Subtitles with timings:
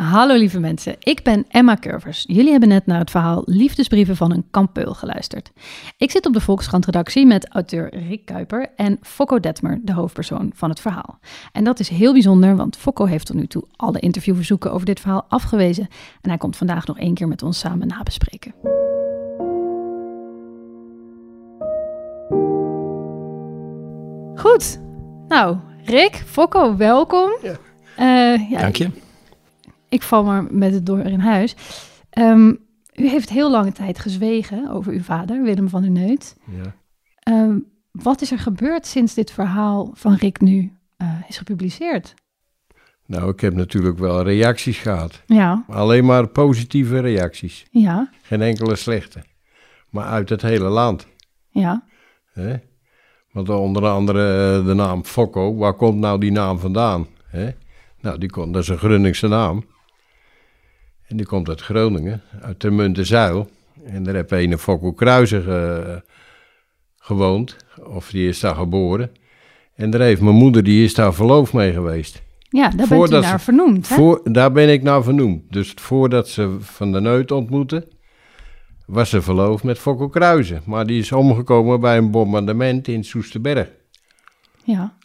[0.00, 2.24] Hallo lieve mensen, ik ben Emma Curvers.
[2.28, 5.50] Jullie hebben net naar het verhaal Liefdesbrieven van een kampeul geluisterd.
[5.96, 10.70] Ik zit op de Volkskrant-redactie met auteur Rick Kuiper en Fokko Detmer, de hoofdpersoon van
[10.70, 11.18] het verhaal.
[11.52, 15.00] En dat is heel bijzonder, want Fokko heeft tot nu toe alle interviewverzoeken over dit
[15.00, 15.88] verhaal afgewezen.
[16.20, 18.54] En hij komt vandaag nog één keer met ons samen nabespreken.
[24.34, 24.80] Goed,
[25.28, 27.30] nou Rick, Fokko, welkom.
[27.42, 27.56] Ja.
[27.96, 29.08] Eh, ja, Dank je.
[29.90, 31.54] Ik val maar met het door in huis.
[32.10, 32.48] Ehm,
[32.94, 36.36] u heeft heel lange tijd gezwegen over uw vader, Willem van der Neut.
[36.62, 36.74] Ja.
[37.18, 37.58] Ehm,
[37.92, 42.14] wat is er gebeurd sinds dit verhaal van Rick nu eh, is gepubliceerd?
[43.06, 45.22] Nou, ik heb natuurlijk wel reacties gehad.
[45.26, 47.66] Ja, Alleen maar positieve reacties.
[47.70, 49.22] ja, Geen enkele slechte.
[49.90, 51.06] Maar uit het hele land.
[51.50, 51.88] ja.
[53.32, 57.06] Want onder andere eh, de naam Fokko, waar komt nou die naam vandaan?
[58.00, 59.64] Nou, die komt, dat is een Groningse naam.
[61.10, 63.50] En die komt uit Groningen, uit de Muntenzuil.
[63.84, 66.02] En daar heb een Fokko Kruizer ge-
[66.96, 69.10] gewoond, of die is daar geboren.
[69.74, 72.22] En daar heeft mijn moeder, die is daar verloofd mee geweest.
[72.48, 73.94] Ja, daar bent u Voordat naar ze- vernoemd, hè?
[73.94, 75.52] Voor, daar ben ik naar vernoemd.
[75.52, 77.88] Dus voordat ze Van der Neut ontmoette,
[78.86, 80.62] was ze verloofd met Fokko Kruizen.
[80.66, 83.68] Maar die is omgekomen bij een bombardement in Soesterberg.
[84.64, 84.98] Ja,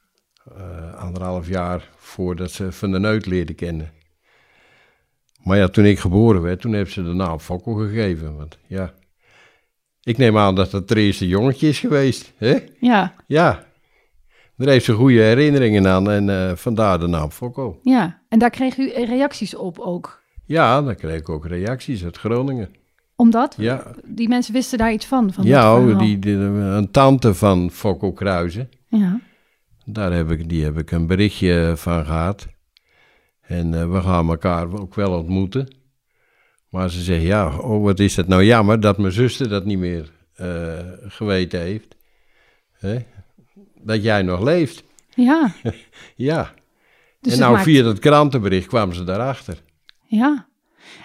[0.57, 3.91] Eh, anderhalf jaar voordat ze Van der Neut leerde kennen.
[5.45, 8.37] Maar ja, toen ik geboren werd, toen heeft ze de naam Fokko gegeven.
[8.37, 8.93] Want ja,
[10.03, 12.33] ik neem aan dat het het eerste jongetje is geweest.
[12.37, 12.57] Hè?
[12.79, 13.63] ja, Ja,
[14.55, 17.79] daar heeft ze goede herinneringen aan en eh, vandaar de naam Fokko.
[17.83, 18.23] ja.
[18.29, 20.23] En daar kreeg u reacties op ook.
[20.45, 22.69] Ja, dan kreeg ik ook reacties uit Groningen.
[23.15, 25.33] Omdat Ja, die mensen wisten daar iets van.
[25.33, 28.69] van ja oh, die, die, een tante van Fokko Kruizen.
[28.87, 29.19] Ja,
[29.85, 32.47] Daar heb ik, die heb ik een berichtje van gehad.
[33.47, 35.75] En eh, we gaan elkaar ook wel ontmoeten.
[36.69, 39.77] Maar ze zegt, ja, oh, wat is het nou jammer dat mijn zuster dat niet
[39.77, 41.95] meer eh, geweten heeft.
[42.71, 42.97] Hè?
[43.81, 44.83] Dat jij nog leeft.
[45.15, 45.51] ja.
[46.15, 46.53] Ja.
[47.21, 49.57] Dus en nou, maakt- via dat krantenbericht kwamen ze daarachter.
[50.03, 50.47] Ja.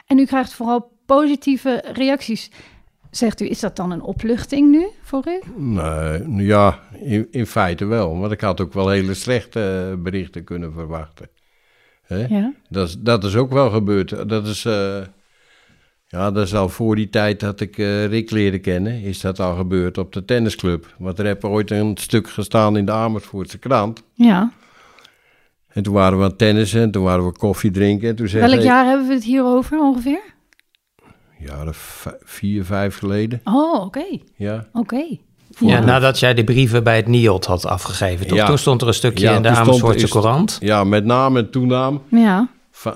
[0.07, 2.51] En u krijgt vooral positieve reacties.
[3.11, 5.41] Zegt u, is dat dan een opluchting nu voor u?
[5.57, 8.19] Nee, ja, in, in feite wel.
[8.19, 11.29] Want ik had ook wel hele slechte eh, berichten kunnen verwachten.
[12.11, 12.27] Hè?
[12.27, 12.53] Ja.
[12.69, 14.29] Dat, is, dat is ook wel gebeurd.
[14.29, 15.01] Dat is, eh,
[16.07, 19.41] ja, dat is al voor die tijd dat ik eh, Rick leerde kennen, is dat
[19.41, 20.95] al gebeurd op de tennisclub.
[20.99, 24.03] Want er heb ooit een stuk gestaan in de Amersfoortse krant.
[24.15, 24.53] Ja.
[25.69, 28.09] En toen waren we aan tennissen en toen waren we koffie drinken.
[28.09, 30.23] En toen zei Welk hij- jaar hebben we het hier over ongeveer?
[31.39, 31.75] Jaren
[32.25, 33.41] vier, vijf geleden.
[33.45, 34.05] Oh, oké.
[34.37, 34.69] Ja.
[34.73, 35.19] Oké.
[35.59, 38.37] Ja, nadat jij de brieven bij het NIOD had afgegeven, toch?
[38.39, 38.47] Ja.
[38.47, 40.57] Toen stond er een stukje Ja, in de Amersfoortse is- Courant.
[40.61, 42.03] ja, met naam en toenaam.
[42.11, 42.49] Ja.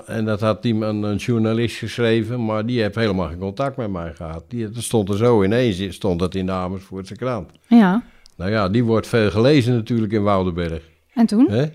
[0.05, 4.13] En dat had iemand, een journalist geschreven, maar die heeft helemaal geen contact met mij
[4.15, 4.43] gehad.
[4.47, 7.51] Die, dat stond er zo ineens, stond dat in de Amersfoortse krant.
[7.67, 8.03] Ja.
[8.37, 10.81] Nou ja, die wordt veel gelezen natuurlijk in Woudenberg.
[11.13, 11.49] En toen?
[11.49, 11.65] Hè?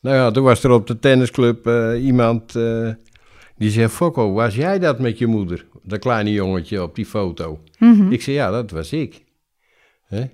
[0.00, 2.88] Nou ja, toen was er op de tennisclub eh, iemand eh,
[3.56, 3.88] die zei...
[3.88, 5.66] Fokko, was jij dat met je moeder?
[5.82, 7.58] Dat kleine jongetje op die foto.
[7.78, 8.12] Mhm.
[8.12, 9.22] Ik zei, ja, dat was ik.
[10.10, 10.24] Hè?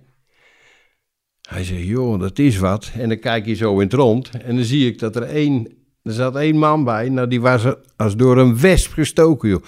[1.48, 2.90] Hij zei, joh, dat is wat.
[2.98, 5.74] En dan kijk je zo in het rond en dan zie ik dat er één...
[6.02, 7.64] Er zat één man bij, nou die was
[7.96, 9.62] als door een wesp gestoken, joh.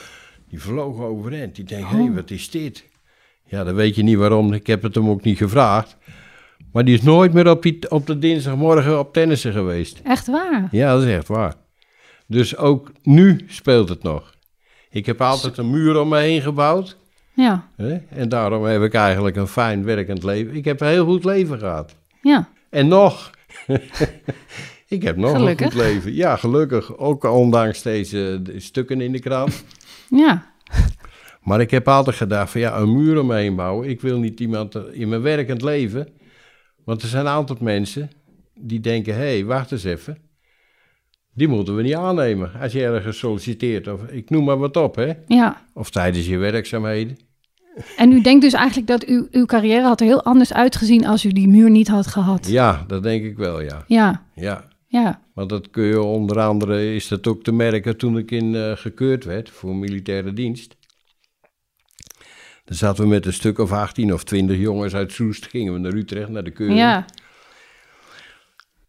[0.48, 1.54] Die vloog overeind.
[1.54, 2.84] Die denkt, hé, hey, wat is dit?
[3.44, 4.52] Ja, dan weet je niet waarom.
[4.52, 5.96] Ik heb het hem ook niet gevraagd.
[6.72, 10.00] Maar die is nooit meer op, die, op de dinsdagmorgen op tennissen geweest.
[10.04, 10.68] Echt waar?
[10.70, 11.54] Ja, dat is echt waar.
[12.26, 14.34] Dus ook nu speelt het nog.
[14.90, 16.96] Ik heb altijd een muur om me heen gebouwd.
[17.44, 17.68] Ja.
[18.08, 20.54] En daarom heb ik eigenlijk een fijn werkend leven.
[20.54, 21.96] Ik heb een heel goed leven gehad.
[22.22, 22.48] Ja.
[22.70, 23.30] En nog.
[24.88, 25.66] ik heb nog Gelukkig.
[25.66, 26.14] een goed leven.
[26.14, 26.96] Ja, gelukkig.
[26.96, 29.64] Ook ondanks deze de stukken in de krant.
[30.10, 30.46] Ja.
[31.42, 33.88] Maar ik heb altijd gedacht van ja, een muur om me heen bouwen.
[33.88, 36.08] Ik wil niet iemand in mijn werkend leven.
[36.84, 38.10] Want er zijn een aantal mensen
[38.54, 40.18] die denken, hé, hey, wacht eens even.
[41.34, 43.88] Die moeten we niet aannemen als je ergens solliciteert.
[43.88, 45.12] Of ik noem maar wat op, hè.
[45.26, 45.66] Ja.
[45.74, 47.16] Of tijdens je werkzaamheden.
[47.96, 51.24] En u denkt dus eigenlijk dat uw, uw carrière had er heel anders uitgezien als
[51.24, 52.48] u die muur niet had gehad.
[52.48, 53.84] Ja, dat denk ik wel, ja.
[53.86, 54.22] Ja.
[54.34, 55.20] Ja, Ja.
[55.34, 58.72] want dat kun je onder andere, is dat ook te merken toen ik in eh,
[58.74, 60.76] gekeurd werd voor militaire dienst.
[62.64, 65.78] Dan zaten we met een stuk of 18 of 20 jongens uit Soest, gingen we
[65.78, 66.78] naar Utrecht, naar de keuring.
[66.78, 67.04] Ja.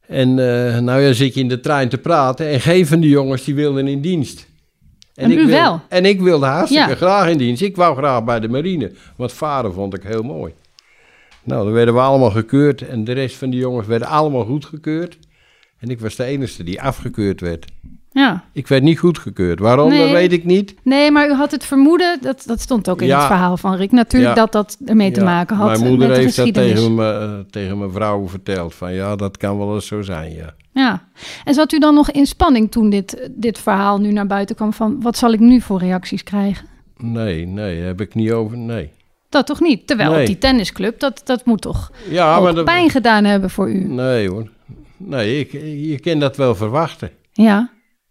[0.08, 3.10] En eh, nou ja, zit je in de trein te praten en geen van die
[3.10, 4.48] jongens die wilden in dienst.
[5.20, 5.82] En u ik wil- wel?
[5.90, 6.96] En ik wilde hartstikke Ja.
[6.96, 7.62] graag in dienst.
[7.62, 10.54] Ik wou graag bij de marine, want vader vond ik heel mooi.
[11.44, 15.18] Nou, dan werden we allemaal gekeurd en de rest van die jongens werden allemaal goedgekeurd.
[15.80, 17.66] En ik was de enige die afgekeurd werd.
[18.12, 18.44] Ja.
[18.54, 19.60] Ik werd niet goedgekeurd.
[19.60, 20.00] Waarom, Nee.
[20.04, 20.76] dat weet ik niet.
[20.84, 23.18] Nee, maar u had het vermoeden, dat, dat stond ook in Ja.
[23.18, 24.42] het verhaal van Rick natuurlijk, Ja.
[24.42, 27.40] dat dat ermee te maken had Mijn moeder met de heeft dat tegen, me, eh,
[27.52, 28.76] tegen mijn vrouw verteld.
[28.76, 30.54] Van ja, dat kan wel eens zo zijn, ja.
[30.74, 31.08] Ja.
[31.44, 34.74] En zat u dan nog in spanning toen dit, dit verhaal nu naar buiten kwam
[34.74, 36.68] van wat zal ik nu voor reacties krijgen?
[36.98, 38.92] Nee, nee, heb ik niet over, nee.
[39.30, 39.88] Dat toch niet?
[39.88, 40.20] Terwijl Nee.
[40.20, 42.66] op die tennisclub, dat, dat moet toch Ja, ook maar dat...
[42.66, 43.84] pijn gedaan hebben voor u?
[43.88, 44.50] Nee hoor.
[44.98, 45.52] Nee, ik,
[45.90, 47.12] je kan dat wel verwachten.
[47.32, 47.70] Ja,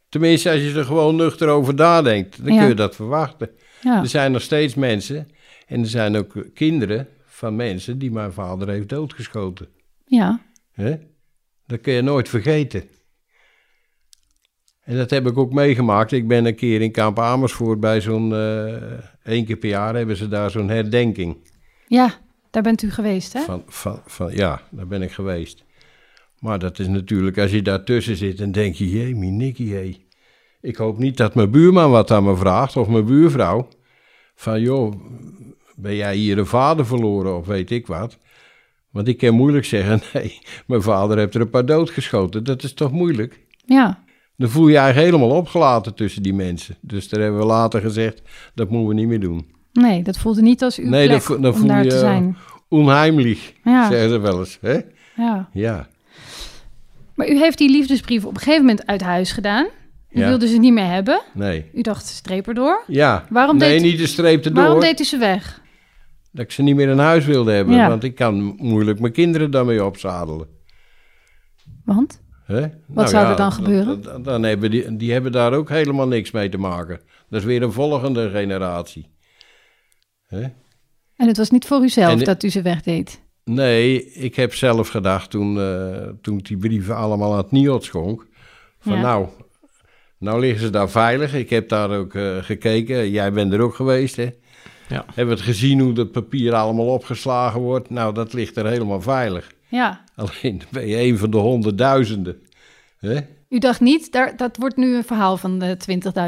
[0.09, 2.59] Tenminste, als je er gewoon nuchter over nadenkt, dan Ja.
[2.61, 3.51] kun je dat verwachten.
[3.81, 4.01] ja.
[4.01, 5.29] Er zijn nog steeds mensen,
[5.67, 9.69] en er zijn ook kinderen van mensen die mijn vader heeft doodgeschoten.
[10.07, 10.41] ja.
[10.73, 10.95] Hè?
[11.69, 12.83] Dat kun je nooit vergeten.
[14.85, 16.13] En dat heb ik ook meegemaakt.
[16.13, 18.35] Ik ben een keer in Kamp Amersfoort bij zo'n...
[18.35, 21.37] eh één keer per jaar hebben ze daar zo'n herdenking.
[21.87, 22.15] Ja,
[22.51, 23.41] daar bent u geweest, hè?
[23.41, 25.65] Van, van, van, ja, daar ben ik geweest.
[26.39, 29.97] Maar dat is natuurlijk, als je daartussen zit, dan denk je, jee, Nicky, hé.
[30.61, 33.69] Ik hoop niet dat mijn buurman wat aan me vraagt, of mijn buurvrouw.
[34.35, 34.95] Van, joh,
[35.77, 38.19] ben jij hier een vader verloren, of weet ik wat.
[38.91, 42.45] Want ik kan moeilijk zeggen, nee, mijn vader heeft er een paar doodgeschoten.
[42.45, 43.41] Dat is toch moeilijk?
[43.67, 44.03] Ja,
[44.37, 46.77] Dan voel je je eigenlijk helemaal opgelaten tussen die mensen.
[46.81, 48.23] Dus daar hebben we later gezegd,
[48.55, 49.47] dat moeten we niet meer doen.
[49.73, 51.99] nee, dat voelde niet als uw Nee, plek vo- dan om voel daar je- te
[51.99, 52.37] zijn.
[52.69, 53.89] Onheimlich, Ja.
[53.91, 54.59] zeggen ze wel eens.
[54.61, 54.79] Hè?
[55.17, 55.49] Ja.
[55.53, 55.89] Ja.
[57.15, 59.67] Maar u heeft die liefdesbrief op een gegeven moment uit huis gedaan.
[60.11, 60.29] U Ja.
[60.29, 61.23] wilde ze niet meer hebben.
[61.35, 61.65] Nee.
[61.75, 62.83] U dacht, streep erdoor.
[62.87, 63.25] Ja.
[63.31, 64.63] Waarom nee, deed- niet de streep erdoor.
[64.63, 65.61] Waarom deed u ze weg?
[66.39, 67.75] Dat ik ze niet meer in huis wilde hebben.
[67.75, 67.89] Ja.
[67.89, 70.47] Want ik kan moeilijk mijn kinderen daarmee opzadelen.
[71.85, 72.23] Want?
[72.45, 72.61] Hè?
[72.87, 74.03] Nou zou ja, er dan gebeuren?
[74.03, 77.01] Dan, dan hebben die, die hebben daar ook helemaal niks mee te maken.
[77.29, 79.11] Dat is weer een volgende generatie.
[80.27, 80.43] Hè?
[81.17, 83.23] En het was niet voor uzelf En dat u ze wegdeed.
[83.45, 87.85] Nee, ik heb zelf gedacht toen, eh, toen ik die brieven allemaal aan het NIOD
[87.85, 88.27] schonk.
[88.79, 89.01] Van Ja.
[89.01, 89.29] nou,
[90.19, 91.35] nou liggen ze daar veilig.
[91.35, 93.11] Ik heb daar ook eh, gekeken.
[93.11, 94.29] Jij bent er ook geweest, hè?
[94.89, 95.05] Ja.
[95.07, 97.91] Hebben we het gezien hoe dat papier allemaal opgeslagen wordt?
[97.91, 99.51] Nou, dat ligt er helemaal veilig.
[99.69, 100.05] Ja.
[100.17, 102.41] Alleen ben je een van de honderdduizenden.
[102.99, 103.19] Hè?
[103.49, 105.77] U dacht niet, daar, dat wordt nu een verhaal van de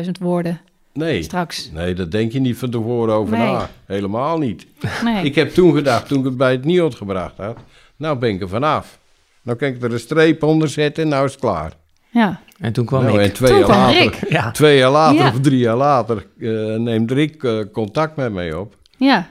[0.04, 0.60] 20.000 woorden
[0.92, 1.22] Nee.
[1.22, 1.70] straks.
[1.72, 3.46] Nee, dat denk je niet van tevoren over Nee.
[3.52, 3.70] na.
[3.86, 4.66] Helemaal niet.
[5.04, 5.24] Nee.
[5.24, 7.58] Ik heb toen gedacht, toen ik het bij het NIOD gebracht had...
[7.96, 8.98] nou ben ik er vanaf.
[9.42, 11.72] Nou kan ik er een streep onder zetten en nou is het klaar.
[12.10, 12.40] Ja.
[12.58, 13.26] En toen kwam nou, ik.
[13.26, 14.30] en twee Toen jaar, kwam later, Rick.
[14.30, 14.50] Ja.
[14.50, 15.28] twee jaar later Ja.
[15.28, 18.76] of drie jaar later eh, neemt Rick eh, contact met mij op.
[18.96, 19.28] Ja.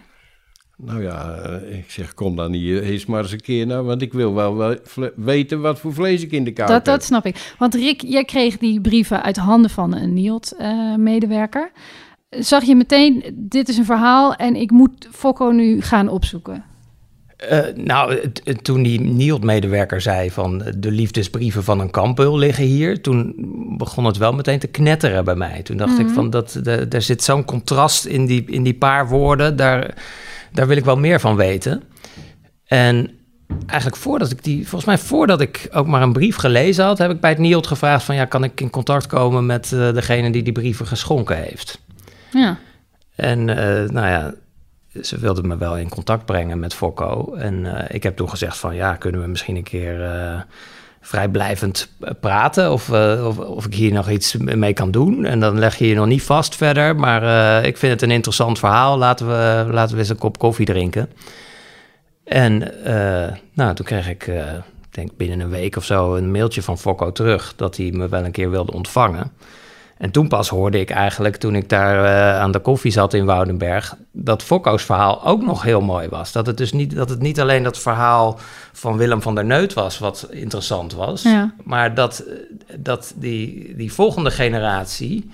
[0.78, 3.84] Nou ja, eh, ik zeg, kom dan hier eens maar eens een keer naar...
[3.84, 4.76] want ik wil wel
[5.16, 7.04] weten wat voor vlees ik in de kaart Dat, dat heb.
[7.04, 7.54] snap ik.
[7.58, 11.72] Want Rick, jij kreeg die brieven uit handen van een NIOD-medewerker.
[12.30, 16.64] Zag je meteen, dit is een verhaal en ik moet Fokko nu gaan opzoeken?
[17.39, 18.31] Eh, nou,
[18.62, 23.33] toen die NIOD-medewerker zei van eh, de liefdesbrieven van een kampul liggen hier, toen
[23.77, 25.62] begon het wel meteen te knetteren bij mij.
[25.63, 29.07] Toen dacht ik van dat de- er zit zo'n contrast in die, in die paar
[29.07, 29.94] woorden, daar,
[30.51, 31.83] daar wil ik wel meer van weten.
[32.65, 33.12] En
[33.65, 37.12] eigenlijk voordat ik die, volgens mij voordat ik ook maar een brief gelezen had, heb
[37.12, 40.31] ik bij het NIOD gevraagd van ja, kan ik in contact komen met eh, degene
[40.31, 41.80] die die brieven geschonken heeft.
[42.31, 42.58] Ja.
[43.15, 44.34] En nou ja,
[45.01, 47.34] ze wilden me wel in contact brengen met Fokko.
[47.34, 50.41] En eh, ik heb toen gezegd van ja, kunnen we misschien een keer eh,
[51.01, 52.89] vrijblijvend eh, praten of,
[53.24, 55.25] of, of ik hier nog iets mee kan doen.
[55.25, 57.24] En dan leg je je nog niet vast verder, maar
[57.65, 58.98] ik vind het een interessant verhaal.
[58.98, 61.10] Laten we, laten we eens een kop koffie drinken.
[62.24, 62.74] En
[63.53, 67.12] nou, toen kreeg ik, ik denk binnen een week of zo, een mailtje van Fokko
[67.12, 69.31] terug dat hij me wel een keer wilde ontvangen.
[70.00, 73.25] En toen pas hoorde ik eigenlijk, toen ik daar eh, aan de koffie zat in
[73.25, 76.32] Woudenberg, dat Fokko's verhaal ook nog heel mooi was.
[76.32, 78.39] Dat het dus niet, dat het niet alleen dat verhaal
[78.74, 81.53] van Willem van der Neut was wat interessant was, Ja.
[81.63, 82.24] maar dat,
[82.77, 85.29] dat die, die volgende generatie,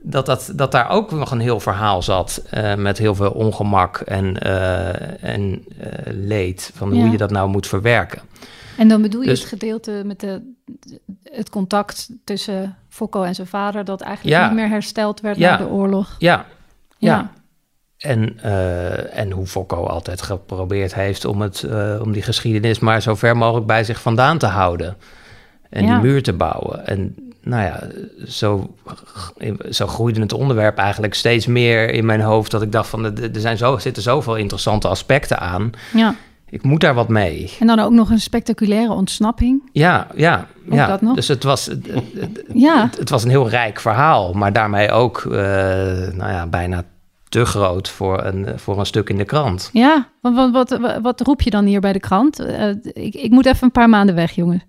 [0.00, 3.96] dat, dat, dat daar ook nog een heel verhaal zat eh, met heel veel ongemak
[4.00, 5.64] en, eh, en
[6.06, 7.00] leed van Ja.
[7.00, 8.20] hoe je dat nou moet verwerken.
[8.76, 10.52] En dan bedoel je Dus- het gedeelte met de,
[11.22, 14.46] het contact tussen Fokko en zijn vader, dat eigenlijk Ja.
[14.46, 15.50] niet meer hersteld werd Ja.
[15.50, 16.16] na de oorlog.
[16.18, 16.46] Ja,
[16.98, 17.08] Ja.
[17.16, 17.30] ja.
[17.98, 23.02] En, eh, en hoe Fokko altijd geprobeerd heeft om, het, eh, om die geschiedenis maar
[23.02, 24.96] zo ver mogelijk bij zich vandaan te houden.
[25.70, 26.86] En die muur te bouwen.
[26.86, 27.80] En nou ja,
[28.26, 28.74] zo,
[29.70, 32.50] zo groeide het onderwerp eigenlijk steeds meer in mijn hoofd.
[32.50, 35.70] Dat ik dacht van, er er zijn zo, zitten zoveel interessante aspecten aan.
[35.92, 36.14] ja.
[36.52, 37.52] Ik moet daar wat mee.
[37.60, 39.68] En dan ook nog een spectaculaire ontsnapping.
[39.72, 40.46] Ja, ja.
[40.68, 41.14] Ook ja, dat nog.
[41.14, 42.82] dus het was, het, het- Ja.
[42.82, 45.30] het, het was een heel rijk verhaal, maar daarmee ook eh,
[46.12, 46.84] nou ja, bijna
[47.28, 49.70] te groot voor een, voor een stuk in de krant.
[49.72, 52.38] Ja, want wat, wat, wat roep je dan hier bij de krant?
[52.40, 54.62] Eh, ik, ik moet even een paar maanden weg, jongen.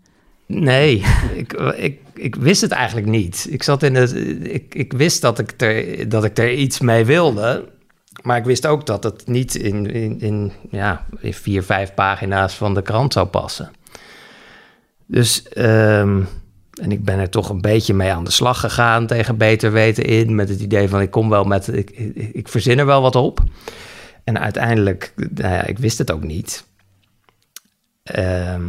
[0.48, 1.04] Nee,
[1.36, 3.48] ik, ik, ik wist het eigenlijk niet.
[3.50, 4.14] Ik, zat in het,
[4.44, 7.72] ik, ik wist dat ik, er, dat ik er iets mee wilde.
[8.22, 12.54] Maar ik wist ook dat het niet in, in, in, ja, in vier, vijf pagina's
[12.54, 13.72] van de krant zou passen.
[15.06, 16.22] Dus, ehm,
[16.82, 20.04] en ik ben er toch een beetje mee aan de slag gegaan tegen beter weten
[20.04, 20.36] in.
[20.36, 21.90] Met het idee van ik kom wel met, ik,
[22.34, 23.44] ik, verzin er wel wat op.
[24.24, 26.66] En uiteindelijk, nou ja, ik wist het ook niet.
[28.04, 28.64] Ehm,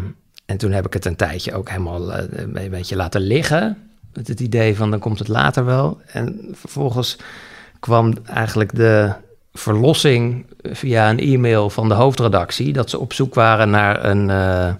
[0.46, 3.78] en toen heb ik het een tijdje ook helemaal eh, een beetje laten liggen.
[4.12, 6.00] Met het idee van dan komt het later wel.
[6.06, 7.18] En vervolgens
[7.80, 9.12] kwam eigenlijk de
[9.56, 12.72] verlossing via een e-mail van de hoofdredactie.
[12.72, 14.74] Dat ze op zoek waren naar een, eh,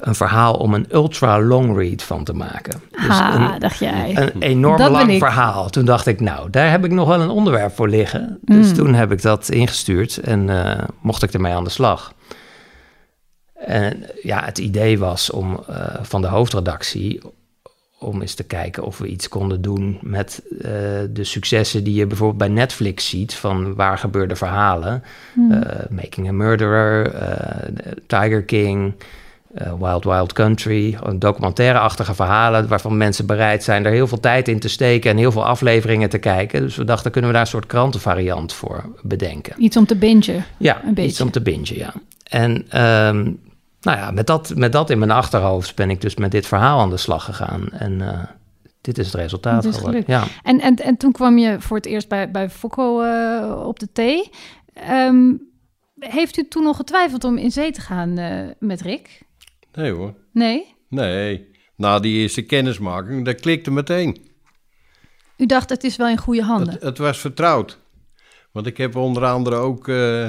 [0.00, 2.80] een verhaal om een ultra long read van te maken.
[2.90, 4.16] Dus ah, een, dacht jij.
[4.16, 5.68] een enorm Dat lang verhaal.
[5.70, 8.38] Toen dacht ik, nou, daar heb ik nog wel een onderwerp voor liggen.
[8.42, 8.74] Dus Mm.
[8.74, 12.12] toen heb ik dat ingestuurd en eh, mocht ik ermee aan de slag.
[13.54, 17.20] En ja, het idee was om eh, van de hoofdredactie
[17.98, 20.70] om eens te kijken of we iets konden doen met eh,
[21.10, 25.02] de successen die je bijvoorbeeld bij Netflix ziet van waar gebeurde verhalen.
[25.32, 25.52] Hmm.
[25.52, 27.70] Eh, Making a Murderer, eh,
[28.06, 28.94] Tiger King,
[29.78, 34.68] Wild Wild Country, documentaire-achtige verhalen waarvan mensen bereid zijn er heel veel tijd in te
[34.68, 36.60] steken en heel veel afleveringen te kijken.
[36.60, 39.54] Dus we dachten, kunnen we daar een soort krantenvariant voor bedenken?
[39.58, 40.44] Iets om te bingen.
[40.56, 41.10] Ja, Een beetje.
[41.10, 41.92] iets om te bingen, ja.
[42.28, 43.30] En ehm,
[43.86, 46.80] nou ja, met dat, met dat in mijn achterhoofd ben ik dus met dit verhaal
[46.80, 47.68] aan de slag gegaan.
[47.72, 48.24] En eh,
[48.80, 50.04] dit is het resultaat is geworden.
[50.06, 50.24] Ja.
[50.42, 53.92] En, en, en toen kwam je voor het eerst bij, bij Fokko eh, op de
[53.92, 54.30] thee.
[54.72, 55.34] Ehm,
[55.98, 59.22] heeft u toen nog getwijfeld om in zee te gaan eh, met Rick?
[59.72, 60.14] Nee hoor.
[60.32, 60.74] Nee?
[60.88, 61.54] Nee.
[61.76, 64.16] Na die eerste kennismaking, dat klikte meteen.
[65.36, 66.72] U dacht, het is wel in goede handen.
[66.72, 67.78] Het, het was vertrouwd.
[68.52, 70.28] Want ik heb onder andere ook eh,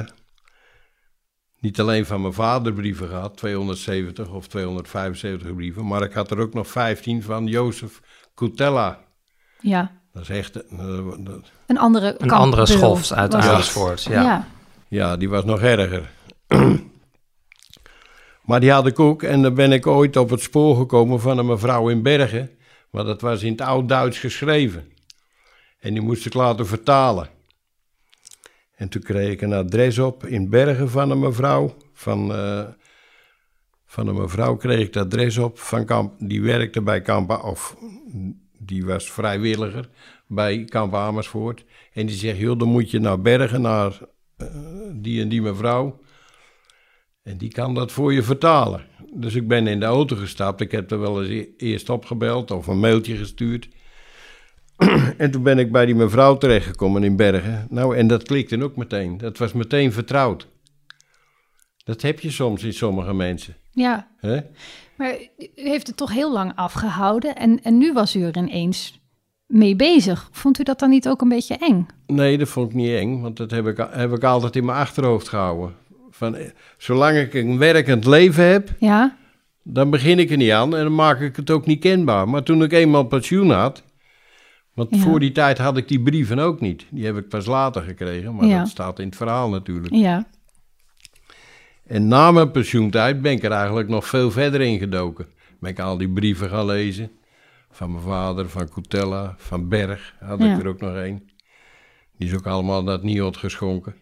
[1.68, 6.40] niet alleen van mijn vader brieven gehad, 270 of 275 brieven, maar ik had er
[6.40, 8.02] ook nog 15 van Jozef
[8.36, 9.00] Coutella.
[9.60, 10.78] Ja, Dat is echt, eh,
[11.20, 13.36] dat- een andere Een andere schoft uit.
[13.36, 14.04] Amersfoort.
[14.04, 14.22] Ja.
[14.22, 14.48] Ja.
[14.88, 16.10] ja, die was nog erger.
[18.48, 21.38] maar die had ik ook en dan ben ik ooit op het spoor gekomen van
[21.38, 22.50] een mevrouw in Bergen,
[22.92, 24.92] maar dat was in het oud-Duits geschreven.
[25.80, 27.30] En die moest ik laten vertalen.
[28.77, 31.75] En toen kreeg ik een adres op in Bergen van een mevrouw.
[31.93, 32.67] Van, eh,
[33.86, 35.60] van een mevrouw kreeg ik het adres op.
[35.60, 37.77] Van kamp, die werkte bij Kamp, of
[38.57, 39.89] die was vrijwilliger
[40.27, 41.65] bij Kamp Amersfoort.
[41.93, 44.00] En die zegt, joh, dan moet je naar Bergen, naar
[44.38, 44.48] eh,
[44.93, 46.00] die en die mevrouw.
[47.24, 48.86] En die kan dat voor je vertalen.
[49.13, 50.62] Dus ik ben in de auto gestapt.
[50.62, 53.69] Ik heb er wel eens e- eerst opgebeld of een mailtje gestuurd.
[55.17, 57.67] En toen ben ik bij die mevrouw terechtgekomen in Bergen.
[57.69, 59.17] Nou, en dat klikte ook meteen.
[59.17, 60.48] Dat was meteen vertrouwd.
[61.84, 63.55] Dat heb je soms in sommige mensen.
[63.72, 64.07] ja,
[64.98, 67.36] maar u heeft het toch heel lang afgehouden.
[67.36, 69.00] En, en nu was u er ineens
[69.46, 70.29] mee bezig.
[70.31, 71.88] Vond u dat dan niet ook een beetje eng?
[72.07, 74.77] Nee, dat vond ik niet eng, want dat heb ik, heb ik altijd in mijn
[74.77, 75.75] achterhoofd gehouden.
[76.10, 79.17] Van, eh, zolang ik een werkend leven heb, Ja?
[79.63, 82.29] dan begin ik er niet aan en dan maak ik het ook niet kenbaar.
[82.29, 83.84] Maar toen ik eenmaal pensioen had,
[84.77, 85.01] want Ja.
[85.01, 86.86] voor die tijd had ik die brieven ook niet.
[86.89, 88.60] Die heb ik pas later gekregen, maar Ja.
[88.60, 89.93] dat staat in het verhaal natuurlijk.
[89.93, 90.25] Ja.
[91.88, 95.25] En na mijn pensioentijd ben ik er eigenlijk nog veel verder in gedoken.
[95.60, 97.12] Ben ik al die brieven gaan lezen.
[97.72, 100.53] Van mijn vader, van Coutella, van Berg had Ja.
[100.55, 101.29] ik er ook nog één.
[102.17, 103.96] Die is ook allemaal dat NIOD geschonken.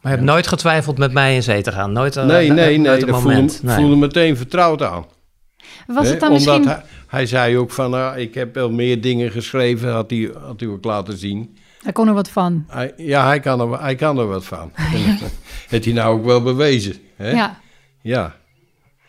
[0.00, 1.92] Maar je hebt nooit getwijfeld met mij in zee te gaan?
[1.92, 3.62] Nooit, eh, nee, eh, nee, nooit nee, een dat voelde, moment?
[3.62, 3.76] Nee.
[3.76, 5.04] voelde meteen vertrouwd aan.
[5.86, 6.66] Was het dan misschien...
[6.66, 10.60] hij, hij zei ook van, ah, ik heb wel meer dingen geschreven, had hij, had
[10.60, 11.56] hij ook laten zien.
[11.82, 12.64] Hij kon er wat van.
[12.68, 14.70] Hij, ja, hij kan, er, hij kan er wat van.
[15.68, 16.94] Heeft hij nou ook wel bewezen.
[17.16, 17.30] Hè?
[17.30, 17.60] Ja.
[18.02, 18.38] ja.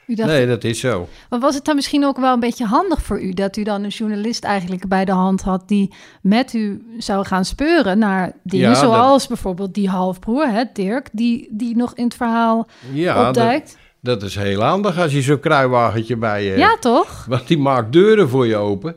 [0.08, 1.08] U dacht, Nee, dat is zo.
[1.30, 3.84] Maar was het dan misschien ook wel een beetje handig voor u dat u dan
[3.84, 8.66] een journalist eigenlijk bij de hand had die met u zou gaan speuren naar dingen
[8.68, 13.14] Ja, dat- zoals bijvoorbeeld die halfbroer, hè, Dirk, die, die nog in het verhaal Ja,
[13.16, 13.78] dat, opduikt?
[14.02, 16.62] Dat is heel handig als je zo'n kruiwagentje bij je hebt.
[16.62, 17.26] Ja, toch?
[17.26, 18.96] Want die maakt deuren voor je open,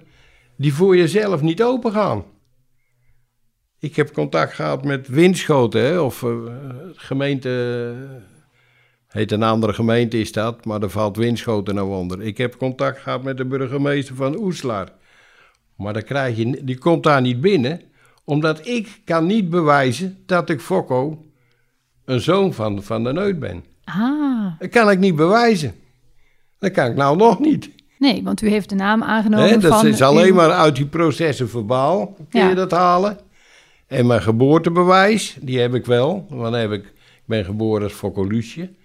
[0.57, 2.25] die voor jezelf niet open gaan.
[3.79, 6.31] Ik heb contact gehad met Winschoten, hè, of eh,
[6.95, 7.95] gemeente,
[9.07, 12.23] heet een andere gemeente is dat, maar daar valt Winschoten nou onder.
[12.23, 14.89] Ik heb contact gehad met de burgemeester van Oeslaar.
[15.77, 17.81] Maar dan krijg je, die komt daar niet binnen,
[18.25, 21.25] omdat ik kan niet bewijzen dat ik Fokko
[22.05, 23.65] een zoon van, van de Neut ben.
[23.85, 25.75] Ah, Dat kan ik niet bewijzen.
[26.59, 27.71] Dat kan ik nou nog niet.
[27.99, 29.87] Nee, want u heeft de naam aangenomen Hè, dat van...
[29.87, 32.49] is alleen uw- maar uit die processen verbaal kun Ja.
[32.49, 33.19] je dat halen.
[33.87, 36.27] En mijn geboortebewijs, die heb ik wel.
[36.29, 38.77] Want heb ik, ik ben geboren als Fokko Lucie.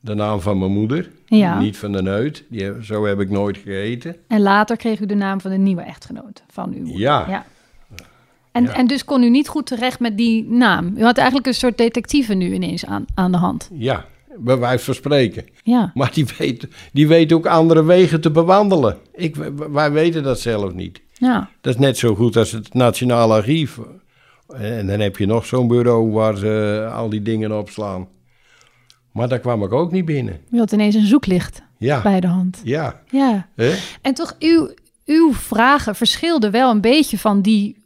[0.00, 1.58] De naam van mijn moeder, Ja.
[1.58, 2.44] niet van de neut.
[2.48, 4.16] Die, zo heb ik nooit gegeten.
[4.28, 6.98] En later kreeg u de naam van de nieuwe echtgenoot van uw moeder.
[7.00, 7.46] Ja.
[8.56, 8.74] En, Ja.
[8.74, 10.94] en dus kon u niet goed terecht met die naam.
[10.96, 13.70] U had eigenlijk een soort detectieve nu ineens aan, aan de hand.
[13.72, 14.04] Ja,
[14.38, 15.44] bij wijze van spreken.
[15.62, 18.96] Ja, Maar die weet, die weet ook andere wegen te bewandelen.
[19.14, 19.36] Ik,
[19.70, 21.00] wij weten dat zelf niet.
[21.12, 23.78] ja, Dat is net zo goed als het Nationaal Archief.
[24.54, 28.08] En dan heb je nog zo'n bureau waar ze al die dingen opslaan.
[29.12, 30.40] Maar daar kwam ik ook niet binnen.
[30.50, 32.60] u had ineens een zoeklicht Ja, bij de hand.
[32.64, 33.00] ja.
[33.10, 33.48] Ja.
[34.02, 34.70] En toch, uw,
[35.06, 37.76] uw vragen verschilden wel een beetje van, die,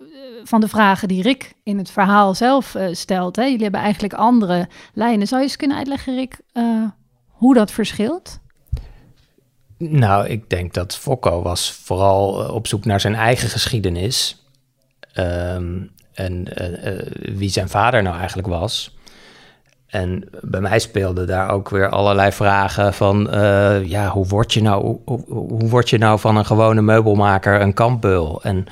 [0.45, 3.37] van de vragen die Rick in het verhaal zelf eh, stelt.
[3.37, 3.43] Hè?
[3.45, 5.27] Jullie hebben eigenlijk andere lijnen.
[5.27, 6.65] Zou je eens kunnen uitleggen, Rick, eh,
[7.29, 8.39] hoe dat verschilt?
[9.79, 14.45] Nou, ik denk dat Fokko was vooral eh, op zoek naar zijn eigen geschiedenis.
[15.13, 15.79] Ehm,
[16.13, 16.49] en
[17.37, 18.97] wie zijn vader nou eigenlijk was.
[19.87, 23.29] En bij mij speelden daar ook weer allerlei vragen van...
[23.85, 27.75] ja, hoe word, je nou, hoe, hoe- word je nou van een gewone meubelmaker een
[27.75, 28.43] kampbeul?
[28.43, 28.67] En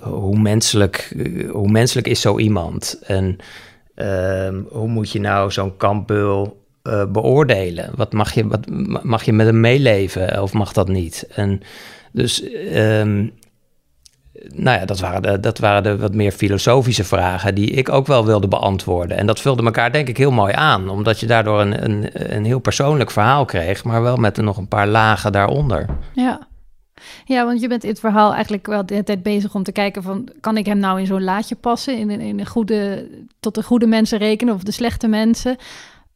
[0.00, 2.98] hoe, menselijk, eh, hoe menselijk is zo iemand?
[3.06, 3.36] En
[3.94, 7.90] ehm, hoe moet je nou zo'n kampbeul eh, beoordelen?
[7.94, 8.66] Wat mag, je, wat,
[9.02, 11.26] mag je met hem meeleven of mag dat niet?
[11.34, 11.60] En
[12.12, 12.50] dus...
[12.52, 13.26] ehm,
[14.54, 18.06] nou ja, dat waren, de, dat waren de wat meer filosofische vragen die ik ook
[18.06, 19.16] wel wilde beantwoorden.
[19.16, 22.44] En dat vulde elkaar denk ik heel mooi aan, omdat je daardoor een, een, een
[22.44, 25.86] heel persoonlijk verhaal kreeg, maar wel met nog een paar lagen daaronder.
[26.14, 26.46] Ja.
[27.24, 29.72] Ja, want je bent in het verhaal eigenlijk wel de hele tijd bezig om te
[29.72, 30.28] kijken van...
[30.40, 33.08] kan ik hem nou in zo'n laadje passen, in, een- in een goede,
[33.40, 35.56] tot de goede mensen rekenen of de slechte mensen?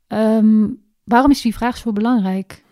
[0.06, 0.66] Ehm,
[1.04, 2.62] waarom is die vraag zo belangrijk?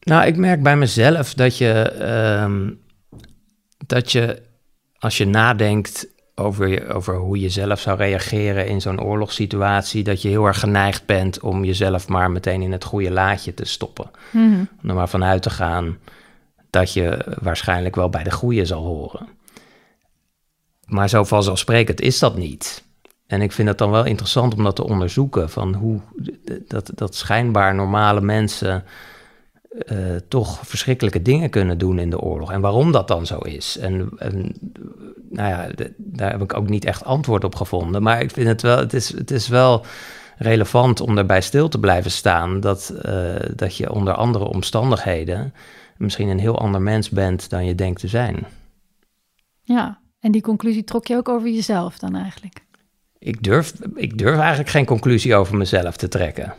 [0.00, 2.70] Nou, ik merk bij mezelf dat je, ehm,
[3.86, 4.42] dat je
[4.98, 10.22] als je nadenkt over, je, over hoe je zelf zou reageren in zo'n oorlogssituatie, dat
[10.22, 14.10] je heel erg geneigd bent om jezelf maar meteen in het goede laadje te stoppen.
[14.30, 14.64] Mhm.
[14.82, 15.98] Om er maar vanuit te gaan
[16.70, 19.28] dat je waarschijnlijk wel bij de goede zal horen.
[20.84, 22.84] Maar zo vanzelfsprekend is dat niet.
[23.26, 26.00] En ik vind het dan wel interessant om dat te onderzoeken, van hoe
[26.66, 28.84] dat, dat schijnbaar normale mensen
[29.70, 29.96] eh,
[30.28, 32.52] toch verschrikkelijke dingen kunnen doen in de oorlog.
[32.52, 33.78] En waarom dat dan zo is.
[33.78, 34.08] En,
[35.30, 38.02] nou ja, daar heb ik ook niet echt antwoord op gevonden.
[38.02, 39.84] Maar ik vind het wel, het is, het is wel
[40.36, 42.60] relevant om daarbij stil te blijven staan.
[42.60, 45.54] Dat, eh, dat je onder andere omstandigheden
[46.00, 48.46] misschien een heel ander mens bent dan je denkt te zijn.
[49.62, 52.64] Ja, en die conclusie trok je ook over jezelf dan eigenlijk?
[53.18, 56.54] Ik durf, ik durf eigenlijk geen conclusie over mezelf te trekken.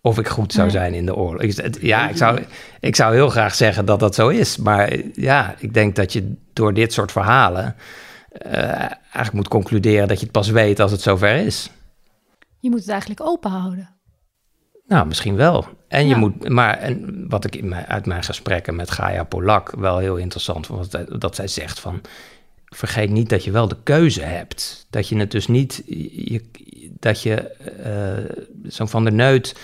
[0.00, 1.42] Of ik goed zou zijn in de oorlog.
[1.80, 2.44] Ja, ik zou,
[2.80, 4.56] ik zou heel graag zeggen dat dat zo is.
[4.56, 7.76] Maar ja, ik denk dat je door dit soort verhalen...
[8.28, 11.70] eh, eigenlijk moet concluderen dat je het pas weet als het zover is.
[12.60, 13.88] Je moet het eigenlijk open houden.
[14.90, 15.66] Nou, misschien wel.
[15.88, 19.70] En je moet, maar en wat ik in mijn, uit mijn gesprekken met Gaia Polak
[19.70, 22.00] wel heel interessant vond, was dat, zij zegt van,
[22.64, 24.86] vergeet niet dat je wel de keuze hebt.
[24.90, 26.42] Dat je het dus niet, je,
[26.98, 29.56] dat je, eh, zo'n Van der Neut,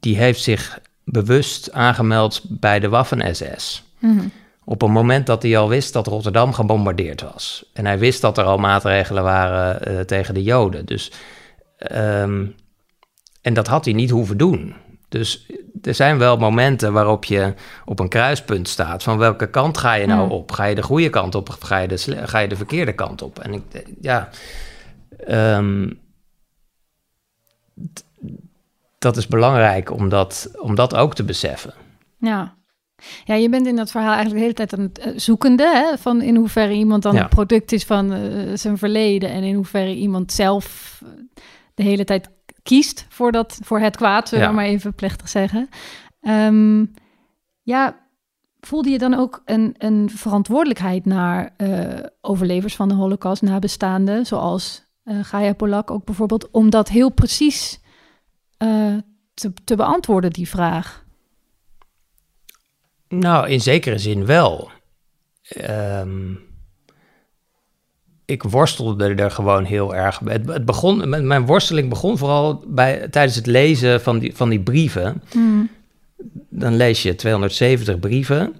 [0.00, 3.84] die heeft zich bewust aangemeld bij de Waffen-SS.
[3.98, 4.26] Mhm.
[4.64, 7.70] Op een moment dat hij al wist dat Rotterdam gebombardeerd was.
[7.72, 10.86] En hij wist dat er al maatregelen waren eh, tegen de Joden.
[10.86, 11.12] Dus,
[11.76, 12.44] ehm,
[13.42, 14.74] en dat had hij niet hoeven doen.
[15.08, 15.46] Dus
[15.82, 19.02] er zijn wel momenten waarop je op een kruispunt staat.
[19.02, 20.30] Van welke kant ga je nou Hmm.
[20.30, 20.52] op?
[20.52, 23.22] Ga je de goede kant op of ga je de, ga je de verkeerde kant
[23.22, 23.38] op?
[23.38, 23.62] En ik,
[24.00, 24.28] ja,
[25.26, 25.88] ehm,
[28.98, 31.74] dat is belangrijk om dat, om dat ook te beseffen.
[32.18, 32.54] Ja.
[33.24, 35.98] Ja, je bent in dat verhaal eigenlijk de hele tijd aan het eh, zoekende, hè?
[35.98, 37.22] van in hoeverre iemand dan Ja.
[37.22, 38.20] een product is van eh,
[38.54, 41.08] zijn verleden en in hoeverre iemand zelf eh,
[41.74, 42.28] de hele tijd
[42.62, 44.56] kiest voor, dat, voor het kwaad, zullen we Ja.
[44.56, 45.68] maar even plechtig zeggen.
[46.20, 46.84] Ehm,
[47.62, 48.00] ja,
[48.60, 54.90] voelde je dan ook een, een verantwoordelijkheid naar eh, overlevers van de Holocaust, nabestaanden, zoals
[55.04, 57.80] eh Gaia Polak ook bijvoorbeeld, om dat heel precies
[58.56, 58.96] eh,
[59.34, 61.04] te, te beantwoorden, die vraag?
[63.08, 64.70] Nou, in zekere zin wel.
[65.42, 66.34] Ehm,
[68.32, 70.20] ik worstelde er gewoon heel erg.
[70.24, 74.60] Het, het begon, mijn- worsteling begon vooral bij, tijdens het lezen van die, van die
[74.60, 75.22] brieven.
[76.48, 78.54] Dan lees je 270 brieven,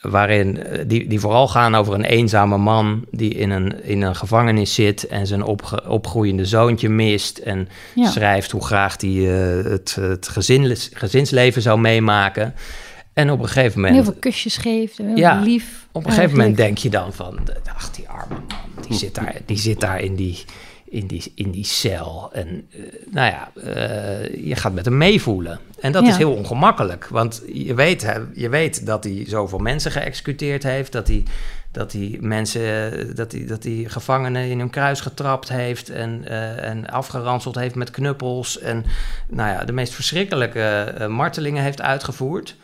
[0.00, 4.14] waarin eh, die, die vooral gaan over een eenzame man die in een, in een
[4.16, 8.10] gevangenis zit en zijn opge- opgroeiende zoontje mist en Ja.
[8.10, 12.54] schrijft hoe graag hij eh, het, het gezin, gezinsleven zou meemaken.
[13.14, 15.86] En op een gegeven moment, Heel veel kusjes geeft, heel Ja, lief.
[15.92, 17.38] op een gegeven moment denk je dan van,
[17.76, 20.44] ach die arme man, die zit daar, die zit daar in die,
[20.84, 22.30] in die, in die cel.
[22.32, 22.78] En eh,
[23.10, 25.60] nou ja, eh, je gaat met hem meevoelen.
[25.80, 26.08] En dat Ja.
[26.08, 30.92] is heel ongemakkelijk, want je weet, hè, je weet dat hij zoveel mensen geëxecuteerd heeft,
[30.92, 31.22] dat hij,
[31.72, 36.68] dat hij mensen, dat hij, dat hij gevangenen in hun kruis getrapt heeft en, eh,
[36.68, 38.84] en afgeranseld heeft met knuppels en
[39.28, 42.56] nou ja, de meest verschrikkelijke martelingen heeft uitgevoerd.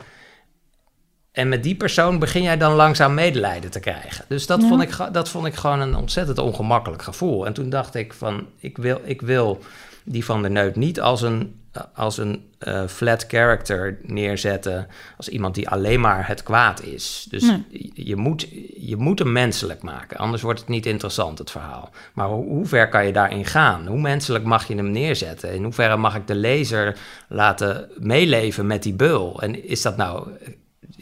[1.32, 4.24] En met die persoon begin jij dan langzaam medelijden te krijgen.
[4.28, 4.68] Dus dat, Ja.
[4.68, 7.46] vond, ik, dat vond ik gewoon een ontzettend ongemakkelijk gevoel.
[7.46, 9.58] En toen dacht ik van, ik wil, ik wil
[10.04, 11.60] die van der Neut niet als een,
[11.94, 14.86] als een eh, flat character neerzetten.
[15.16, 17.26] Als iemand die alleen maar het kwaad is.
[17.30, 17.90] Dus Nee.
[17.94, 20.16] je, moet, je moet hem menselijk maken.
[20.16, 21.90] Anders wordt het niet interessant, het verhaal.
[22.12, 23.86] Maar hoe, hoe ver kan je daarin gaan?
[23.86, 25.54] Hoe menselijk mag je hem neerzetten?
[25.54, 26.96] In hoeverre mag ik de lezer
[27.28, 29.42] laten meeleven met die beul?
[29.42, 30.28] En is dat nou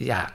[0.05, 0.33] ja,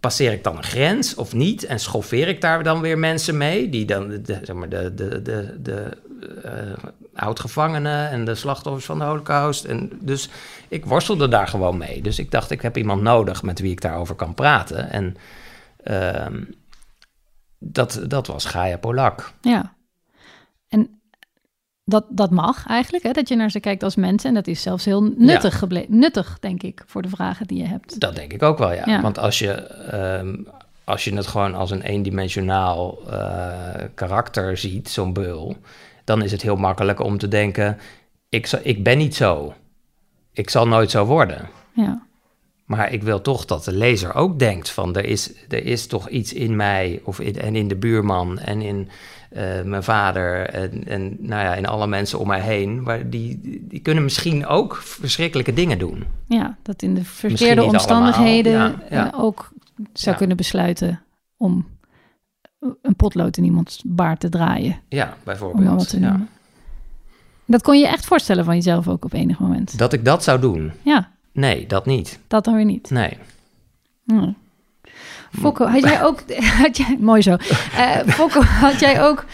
[0.00, 1.64] passeer ik dan een grens of niet?
[1.64, 3.68] En schoffeer ik daar dan weer mensen mee?
[3.68, 5.96] Die dan, de, zeg maar, de, de, de, de
[7.14, 9.64] oud-gevangenen en de slachtoffers van de holocaust.
[9.64, 10.28] En dus
[10.68, 12.02] ik worstelde daar gewoon mee.
[12.02, 14.90] Dus ik dacht, ik heb iemand nodig met wie ik daarover kan praten.
[14.90, 15.16] En
[15.82, 16.44] ehm,
[17.58, 19.32] dat, dat was Gaia Polak.
[19.40, 19.74] Ja.
[20.68, 20.99] En
[21.90, 24.28] dat, dat mag eigenlijk, hè, dat je naar ze kijkt als mensen.
[24.28, 25.98] En dat is zelfs heel nuttig gebleven.
[25.98, 28.00] Nuttig, denk ik, voor de vragen die je hebt.
[28.00, 28.82] Dat denk ik ook wel, ja.
[28.86, 29.00] Ja.
[29.00, 30.36] Want als je, ehm,
[30.84, 33.48] als je het gewoon als een eendimensionaal eh,
[33.94, 35.56] karakter ziet, zo'n beul,
[36.04, 37.78] dan is het heel makkelijk om te denken:
[38.28, 39.54] ik, ik ben niet zo.
[40.32, 41.48] Ik zal nooit zo worden.
[41.72, 42.08] Ja.
[42.70, 46.08] Maar ik wil toch dat de lezer ook denkt van er is, er is toch
[46.08, 48.88] iets in mij of in, en in de buurman en in
[49.30, 52.82] eh, mijn vader en, en nou ja, in alle mensen om mij heen.
[52.82, 56.04] Waar die, die kunnen misschien ook verschrikkelijke dingen doen.
[56.26, 59.12] ja, dat in de verkeerde omstandigheden allemaal, ja, ja.
[59.12, 59.48] eh, ook
[59.92, 60.18] zou Ja.
[60.18, 61.02] kunnen besluiten
[61.36, 61.66] om
[62.82, 64.80] een potlood in iemands baard te draaien.
[64.88, 65.96] Ja, bijvoorbeeld.
[67.46, 69.78] Dat kon je echt voorstellen van jezelf ook op enig moment.
[69.78, 70.72] Dat ik dat zou doen?
[70.82, 72.18] Ja, Nee, dat niet.
[72.26, 72.90] dat dan weer niet.
[72.90, 73.18] Nee.
[74.06, 74.32] Hm.
[75.32, 76.22] Fokko, had jij ook...
[76.62, 77.36] Had jij, mooi zo.
[77.76, 79.24] Eh Fokko, had jij ook...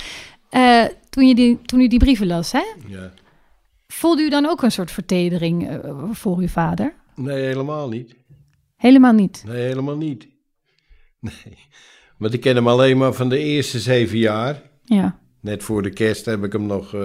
[0.50, 2.62] eh, toen, je die, toen u die brieven las, hè?
[2.86, 3.12] Ja.
[3.86, 6.94] Voelde u dan ook een soort vertedering eh, voor uw vader?
[7.14, 8.14] Nee, helemaal niet.
[8.76, 9.42] Helemaal niet.
[9.46, 10.26] Nee, helemaal niet.
[11.20, 11.58] Nee.
[12.18, 14.62] Want ik ken hem alleen maar van de eerste zeven jaar.
[14.84, 17.00] Ja, Net voor de kerst heb ik hem nog eh,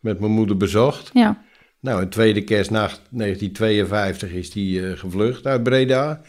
[0.00, 1.10] met mijn moeder bezocht.
[1.12, 1.44] ja,
[1.86, 6.20] Nou, een tweede kerstnacht 1952 is hij eh, gevlucht uit Breda.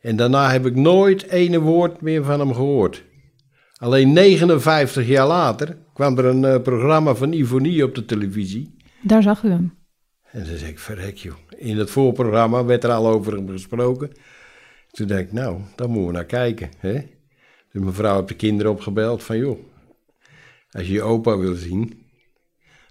[0.00, 3.04] En daarna heb ik nooit ene woord meer van hem gehoord.
[3.76, 8.76] Alleen 59 jaar later kwam er een eh, programma van Ivonie op de televisie.
[9.02, 9.74] daar zag u hem.
[10.30, 11.36] En toen zei ik, verrek joh.
[11.56, 14.10] In het voorprogramma werd er al over hem gesproken.
[14.90, 16.70] Toen dacht ik, nou, daar moeten we naar kijken.
[16.78, 16.92] Hè?
[17.72, 19.58] Dus mijn vrouw heeft de kinderen opgebeld van, joh,
[20.70, 22.00] als je je opa wil zien,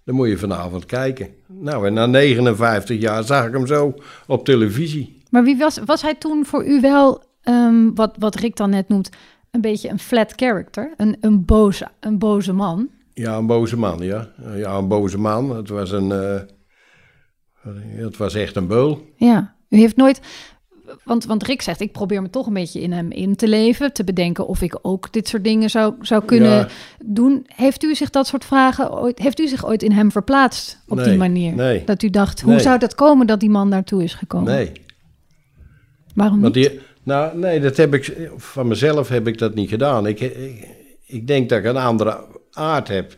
[0.09, 1.27] dan moet je vanavond kijken.
[1.47, 3.93] Nou, en na 59 jaar zag ik hem zo
[4.27, 5.21] op televisie.
[5.29, 8.89] Maar wie was, was hij toen voor u wel, ehm, wat, wat Rick dan net
[8.89, 9.09] noemt,
[9.51, 10.93] een beetje een flat character?
[10.97, 12.89] Een, een, boze, een boze man?
[13.13, 14.29] Ja, een boze man, ja.
[14.55, 15.55] Ja, een boze man.
[15.55, 16.41] Het was een, eh,
[17.95, 19.13] het was echt een beul.
[19.15, 20.21] Ja, u heeft nooit...
[21.03, 23.93] Want, want Rick zegt, ik probeer me toch een beetje in hem in te leven.
[23.93, 26.67] Te bedenken of ik ook dit soort dingen zou, zou kunnen Ja.
[27.05, 27.45] doen.
[27.55, 29.19] Heeft u zich dat soort vragen ooit...
[29.19, 31.55] Heeft u zich ooit in hem verplaatst op die manier?
[31.55, 31.83] nee.
[31.83, 32.61] Dat u dacht, hoe Nee.
[32.61, 34.53] zou dat komen dat die man daartoe is gekomen?
[34.53, 34.71] Nee.
[36.15, 36.69] Waarom Want niet?
[36.69, 40.07] die, nou, nee, dat heb ik, van mezelf heb ik dat niet gedaan.
[40.07, 40.67] Ik, ik,
[41.05, 43.15] ik denk dat ik een andere aard heb.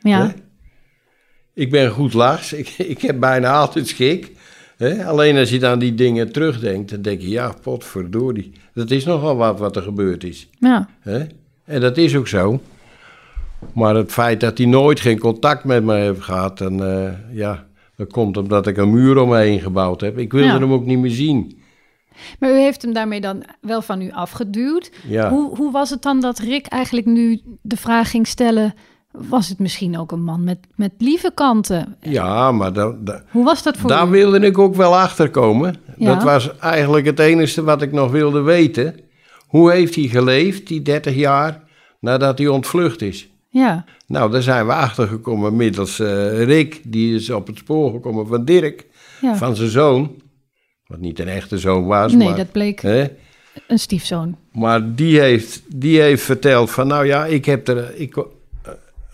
[0.00, 0.32] Ja, hè?
[1.54, 4.30] Ik ben goed lachs, ik, ik heb bijna altijd schik.
[5.06, 8.52] Alleen als je dan die dingen terugdenkt, dan denk je, ja, potverdorie.
[8.74, 10.48] Dat is nogal wat wat er gebeurd is.
[10.58, 10.88] ja?
[11.64, 12.60] En dat is ook zo.
[13.74, 17.66] Maar het feit dat hij nooit geen contact met me heeft gehad, dan, eh, ja,
[17.96, 20.18] dat komt omdat ik een muur om me heen gebouwd heb.
[20.18, 20.58] Ik wilde Ja.
[20.58, 21.58] hem ook niet meer zien.
[22.38, 24.90] maar u heeft hem daarmee dan wel van u afgeduwd.
[25.08, 25.30] Ja.
[25.30, 28.74] Hoe, hoe was het dan dat Rick eigenlijk nu de vraag ging stellen...
[29.18, 31.96] was het misschien ook een man met, met lieve kanten?
[32.00, 32.96] Ja, maar dat,
[33.30, 34.10] Hoe was dat voor Daar u?
[34.10, 35.76] wilde ik ook wel achter komen.
[35.96, 36.14] Ja.
[36.14, 39.00] Dat was eigenlijk het enige wat ik nog wilde weten.
[39.46, 41.62] Hoe heeft hij geleefd, die 30 jaar,
[42.00, 43.28] nadat hij ontvlucht is?
[43.48, 46.80] Ja, Nou, daar zijn we achter gekomen middels eh, Rick.
[46.84, 48.86] Die is op het spoor gekomen van Dirk,
[49.20, 49.36] ja.
[49.36, 50.22] van zijn zoon.
[50.86, 52.36] Wat niet een echte zoon was, nee, maar...
[52.36, 52.80] dat bleek...
[52.82, 53.06] Hè?
[53.66, 54.36] Een stiefzoon.
[54.52, 58.24] Maar die heeft, die heeft verteld van, nou ja, ik heb er, ik,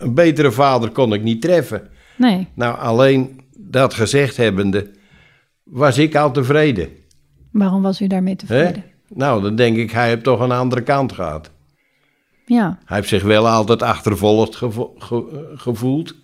[0.01, 1.89] een betere vader kon ik niet treffen.
[2.17, 2.47] Nee.
[2.53, 4.91] Nou, alleen dat gezegd hebbende,
[5.63, 6.89] was ik al tevreden.
[7.51, 8.83] Waarom was u daarmee tevreden?
[9.07, 11.51] Nou, dan denk ik, hij heeft toch een andere kant gehad.
[12.45, 12.79] Ja.
[12.85, 16.15] Hij heeft zich wel altijd achtervolgd gevo- ge- gevoeld.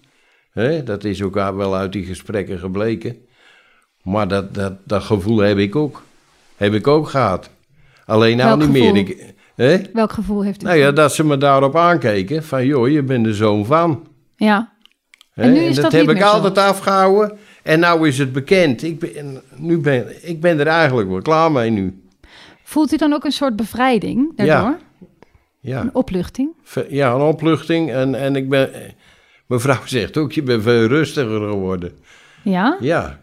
[0.83, 3.15] Dat is ook wel uit die gesprekken gebleken.
[4.03, 6.03] Maar dat, dat, dat gevoel heb ik ook.
[6.55, 7.49] Heb ik ook gehad.
[8.05, 8.93] Alleen nou Welk niet gevoel?
[8.93, 9.09] meer.
[9.09, 9.33] Ik,
[9.65, 9.77] hè?
[9.93, 10.65] Welk gevoel heeft u?
[10.65, 12.43] Nou ja, dat ze me daarop aankeken.
[12.43, 14.07] Van, joh, je bent de zoon van.
[14.35, 14.73] Ja.
[15.33, 15.43] Hè?
[15.43, 16.31] En nu is dat, dat heb niet ik meer zo.
[16.33, 17.37] altijd afgehouden.
[17.63, 18.83] En nou is het bekend.
[18.83, 22.01] Ik ben, nu ben, ik ben er eigenlijk wel klaar mee nu.
[22.63, 24.77] Voelt u dan ook een soort bevrijding daardoor?
[25.59, 26.49] Ja, Een opluchting?
[26.89, 27.91] Ja een opluchting.
[27.91, 28.69] En, en ik ben...
[29.47, 31.91] Mevrouw zegt ook, je bent veel rustiger geworden.
[32.43, 32.77] Ja?
[32.79, 33.19] Ja,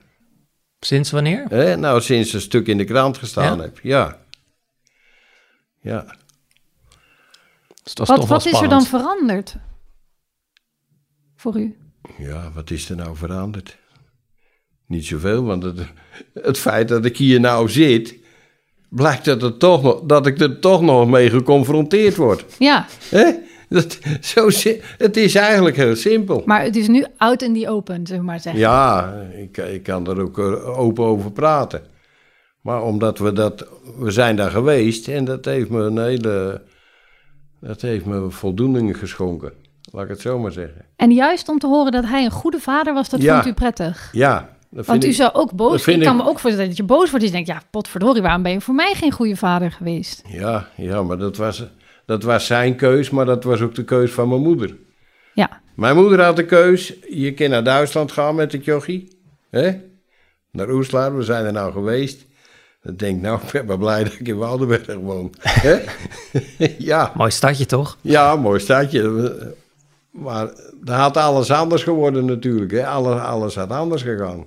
[0.81, 1.45] Sinds wanneer?
[1.49, 1.77] hè?
[1.77, 3.63] nou sinds een stuk in de krant gestaan Ja?
[3.63, 3.79] heb.
[3.83, 4.19] Ja.
[5.81, 6.05] Ja.
[7.85, 9.57] Dus dat is Wat, toch wat is er dan veranderd?
[11.37, 11.77] Voor u?
[12.19, 13.79] Ja, wat is er nou veranderd?
[14.87, 15.79] Niet zoveel, want het,
[16.35, 18.15] het feit dat ik hier nou zit...
[18.89, 22.45] blijkt dat, het toch nog, dat ik er toch nog mee geconfronteerd word.
[22.59, 23.33] Ja, Hè?
[23.69, 24.49] Dat, zo,
[24.99, 26.43] het is eigenlijk heel simpel.
[26.45, 28.61] maar het is nu out in the open, we maar zeggen.
[28.61, 31.83] Ja, ik, ik kan er ook eh, open over praten.
[32.61, 33.67] Maar omdat we dat...
[33.99, 36.63] We zijn daar geweest en dat heeft me een hele...
[37.67, 39.53] Dat heeft me voldoening geschonken.
[39.93, 40.85] Laat ik het zo maar zeggen.
[40.97, 43.35] En juist om te horen dat hij een goede vader was, dat Ja.
[43.35, 44.09] vond u prettig.
[44.13, 45.15] Ja, dat Want u ik...
[45.15, 45.87] zou ook boos...
[45.87, 47.13] Ik kan ik- me ook voorstellen dat je boos wordt.
[47.15, 50.23] Dus je denkt, ja, potverdorie, waarom ben je voor mij geen goede vader geweest?
[50.29, 51.67] Ja, ja, maar dat was,
[52.07, 54.77] dat was zijn keus, maar dat was ook de keus van mijn moeder.
[55.35, 59.19] Ja, Mijn moeder had de keus, je kan naar Duitsland gaan met het jochie.
[59.51, 59.81] Hè?
[60.51, 62.27] Naar Oeslaar, we zijn er nou geweest.
[62.85, 65.35] Dan denk ik, nou, ik ben maar blij dat ik in Woudenberg woon.
[66.79, 67.99] Ja, Mooi stadje toch?
[68.01, 69.55] ja, mooi stadje.
[70.11, 70.49] Maar
[70.83, 72.71] daar had alles anders geworden natuurlijk.
[72.71, 72.87] Hè?
[72.87, 74.45] Alles, alles had anders gegaan.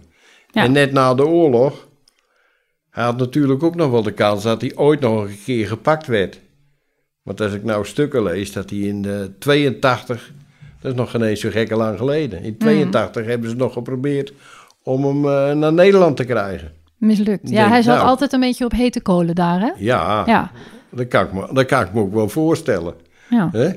[0.51, 0.63] Ja.
[0.63, 1.87] En net na de oorlog,
[2.89, 6.07] hij had natuurlijk ook nog wel de kans dat hij ooit nog een keer gepakt
[6.07, 6.39] werd.
[7.23, 10.31] Want als ik nou stukken lees, dat hij in de 82,
[10.81, 12.43] dat is nog geen eens zo gekke lang geleden.
[12.43, 14.33] In 82 hebben ze nog geprobeerd
[14.83, 16.71] om hem eh, naar Nederland te krijgen.
[16.97, 17.49] Mislukt.
[17.49, 18.07] Ja, hij zat nou.
[18.07, 19.71] altijd een beetje op hete kolen daar, hè?
[19.77, 20.51] Ja, Ja,
[20.91, 22.93] Dat, kan ik me, dat kan ik me ook wel voorstellen.
[23.29, 23.49] ja.
[23.51, 23.69] Hè?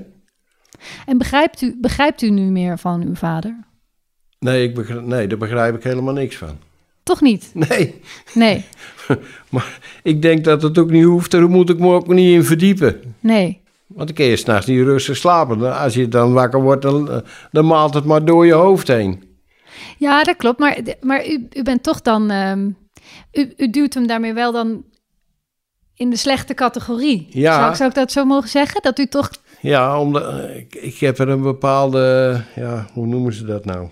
[1.07, 3.59] En begrijpt u, begrijpt u nu meer van uw vader?
[4.39, 6.59] Nee, ik begrijp, nee, daar begrijp ik helemaal niks van.
[7.03, 7.51] Toch niet?
[7.55, 8.01] Nee,
[8.35, 8.65] Nee,
[9.51, 11.31] maar ik denk dat het ook niet hoeft.
[11.31, 13.15] Daar moet ik me ook niet in verdiepen.
[13.21, 13.61] nee.
[13.87, 15.79] Want dan kun je s'nachts niet rustig slapen.
[15.79, 19.23] Als je dan wakker wordt, dan, dan maalt het maar door je hoofd heen.
[19.99, 20.59] Ja, dat klopt.
[20.59, 22.31] Maar, maar u, u bent toch dan...
[22.31, 22.71] ehm,
[23.33, 24.85] u, u duwt hem daarmee wel dan
[25.95, 27.27] in de slechte categorie.
[27.31, 27.55] Ja.
[27.55, 28.83] Zou, ik- zou ik dat zo mogen zeggen?
[28.83, 29.31] Dat u toch...
[29.61, 33.89] Ja, omdat, ik, ik heb er een bepaalde, ja, hoe noemen ze dat nou?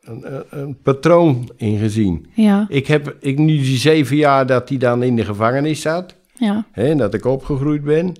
[0.00, 2.26] Een, een, patroon in gezien.
[2.34, 6.14] Ja, Ik heb, ik nu die zeven jaar dat hij dan in de gevangenis zat,
[6.34, 8.12] ja, hè, en dat ik opgegroeid ben,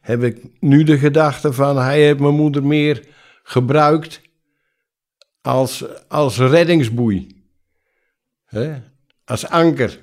[0.00, 3.06] heb ik nu de gedachte van, hij heeft mijn moeder meer
[3.42, 4.20] gebruikt
[5.42, 7.39] als, als reddingsboei.
[8.50, 8.72] Hè?
[9.24, 9.98] Als anker.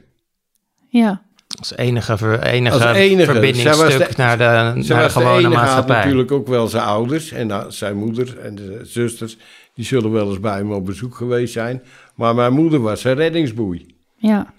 [0.90, 1.26] ja.
[1.60, 3.32] Als enige, ver, enige, Als enige.
[3.32, 5.96] verbindingstuk de- naar de, naar de was de gewone enige, had maatschappij.
[5.96, 9.38] natuurlijk ook wel zijn ouders en nou, zijn moeder en de zusters.
[9.74, 11.84] Die zullen wel eens bij hem op bezoek geweest zijn.
[12.16, 13.96] Maar mijn moeder was zijn reddingsboei.
[14.16, 14.54] Ja,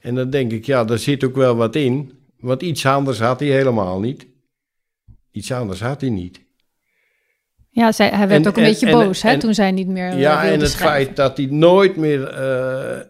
[0.00, 2.12] En dan denk ik, ja, daar zit ook wel wat in.
[2.40, 4.26] Want iets anders had hij helemaal niet.
[5.30, 6.40] Iets anders had hij niet.
[7.70, 9.70] ja zij, hij werd En- ook een en- beetje en- boos hè, en- toen zij
[9.70, 11.04] niet meer eh, ja, en het schrijven.
[11.04, 13.00] feit dat hij nooit meer eh,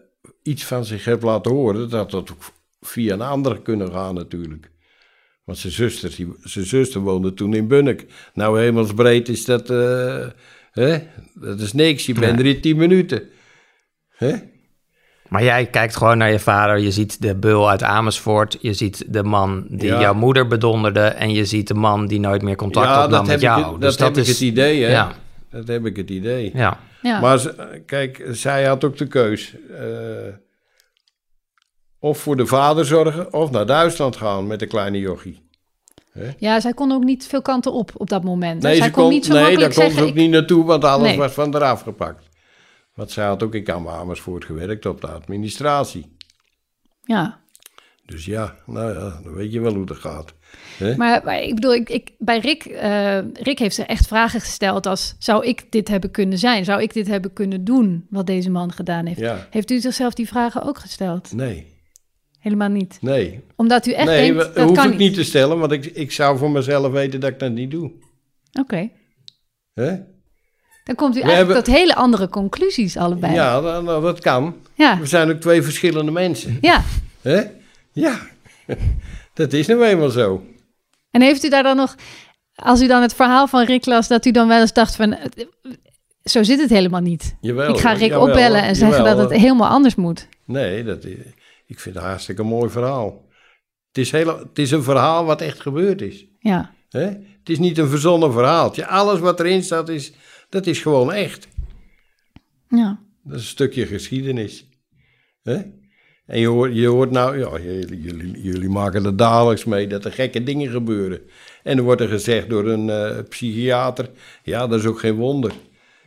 [0.43, 2.51] iets van zich heeft laten horen, dat had ook
[2.81, 4.71] via een ander kunnen gaan natuurlijk.
[5.43, 8.05] Want zijn zuster, die, zijn zuster woonde toen in Bunnik.
[8.33, 10.25] Nou, hemelsbreed is dat, eh,
[10.71, 10.97] hè?
[11.33, 12.05] dat is niks.
[12.05, 13.23] Je bent er in tien minuten.
[14.15, 14.35] Hè?
[15.27, 16.77] Maar jij kijkt gewoon naar je vader.
[16.79, 18.57] Je ziet de bul uit Amersfoort.
[18.61, 19.99] Je ziet de man die Ja.
[20.01, 20.99] jouw moeder bedonderde.
[20.99, 23.75] En je ziet de man die nooit meer contact ja, opnam dat met jou.
[23.75, 24.91] ik, dus dat heb ik het idee, hè?
[24.91, 25.11] Ja,
[25.49, 26.51] Dat heb ik het idee.
[26.53, 26.79] ja.
[27.03, 27.19] Ja.
[27.19, 29.55] Maar ze- kijk, zij had ook de keus.
[29.69, 30.33] eh,
[31.99, 35.41] of voor de vader zorgen, of naar Duitsland gaan met de kleine jochie.
[36.37, 38.61] ja, zij kon ook niet veel kanten op op dat moment.
[38.61, 40.65] Nee, zij ze kon kon, niet zo nee daar kon ze ook ik- niet naartoe,
[40.65, 41.17] want alles Nee.
[41.17, 42.29] was van eraf gepakt.
[42.93, 46.15] Want zij had ook in Kamp Amersfoort gewerkt op de administratie.
[47.03, 47.39] Ja,
[48.05, 50.33] Dus ja, nou ja, dan weet je wel hoe dat gaat.
[50.97, 54.85] Maar, maar ik bedoel, ik, ik, bij Rick, eh, Rick heeft zich echt vragen gesteld
[54.85, 55.15] als...
[55.19, 56.65] zou ik dit hebben kunnen zijn?
[56.65, 59.19] Zou ik dit hebben kunnen doen, wat deze man gedaan heeft?
[59.19, 61.31] Ja, Heeft u zichzelf die vragen ook gesteld?
[61.33, 61.71] nee.
[62.39, 62.97] Helemaal niet.
[63.01, 65.71] Nee, Omdat u echt nee denkt, we- dat hoef kan ik niet te stellen, want
[65.71, 67.91] ik, ik zou voor mezelf weten dat ik dat niet doe.
[68.59, 68.89] Oké.
[69.73, 69.95] Hè?
[70.83, 73.33] Dan komt u We eigenlijk hebben- tot hele andere conclusies allebei.
[73.33, 74.55] Ja, dan- nou, dat kan.
[74.73, 74.99] Ja.
[74.99, 76.57] We zijn ook twee verschillende mensen.
[76.61, 76.83] ja.
[77.21, 77.41] Hè?
[77.93, 78.19] Ja,
[79.33, 80.45] dat is nou eenmaal zo.
[81.11, 81.95] En heeft u daar dan nog,
[82.55, 85.17] als u dan het verhaal van Rick las, dat u dan wel eens dacht van,
[86.23, 87.35] zo zit het helemaal niet.
[87.41, 90.27] Jawel, ik ga Rick jawel, opbellen en zeggen dat het helemaal anders moet.
[90.45, 91.17] Nee, dat is,
[91.65, 93.31] ik vind het een hartstikke mooi verhaal.
[93.87, 96.25] Het is, heel, het is een verhaal wat echt gebeurd is.
[96.39, 96.73] Ja.
[96.89, 97.05] Hè?
[97.05, 98.87] Het is niet een verzonnen verhaaltje.
[98.87, 100.13] Alles wat erin staat, is,
[100.49, 101.47] dat is gewoon echt.
[102.69, 102.99] Ja.
[103.23, 104.67] Dat is een stukje geschiedenis.
[105.43, 105.61] Hè?
[106.25, 110.11] En je hoort, je hoort nou, ja, jullie, jullie, maken er dagelijks mee dat er
[110.11, 111.21] gekke dingen gebeuren.
[111.63, 114.09] En er wordt er gezegd door een eh, psychiater,
[114.43, 115.53] ja, dat is ook geen wonder.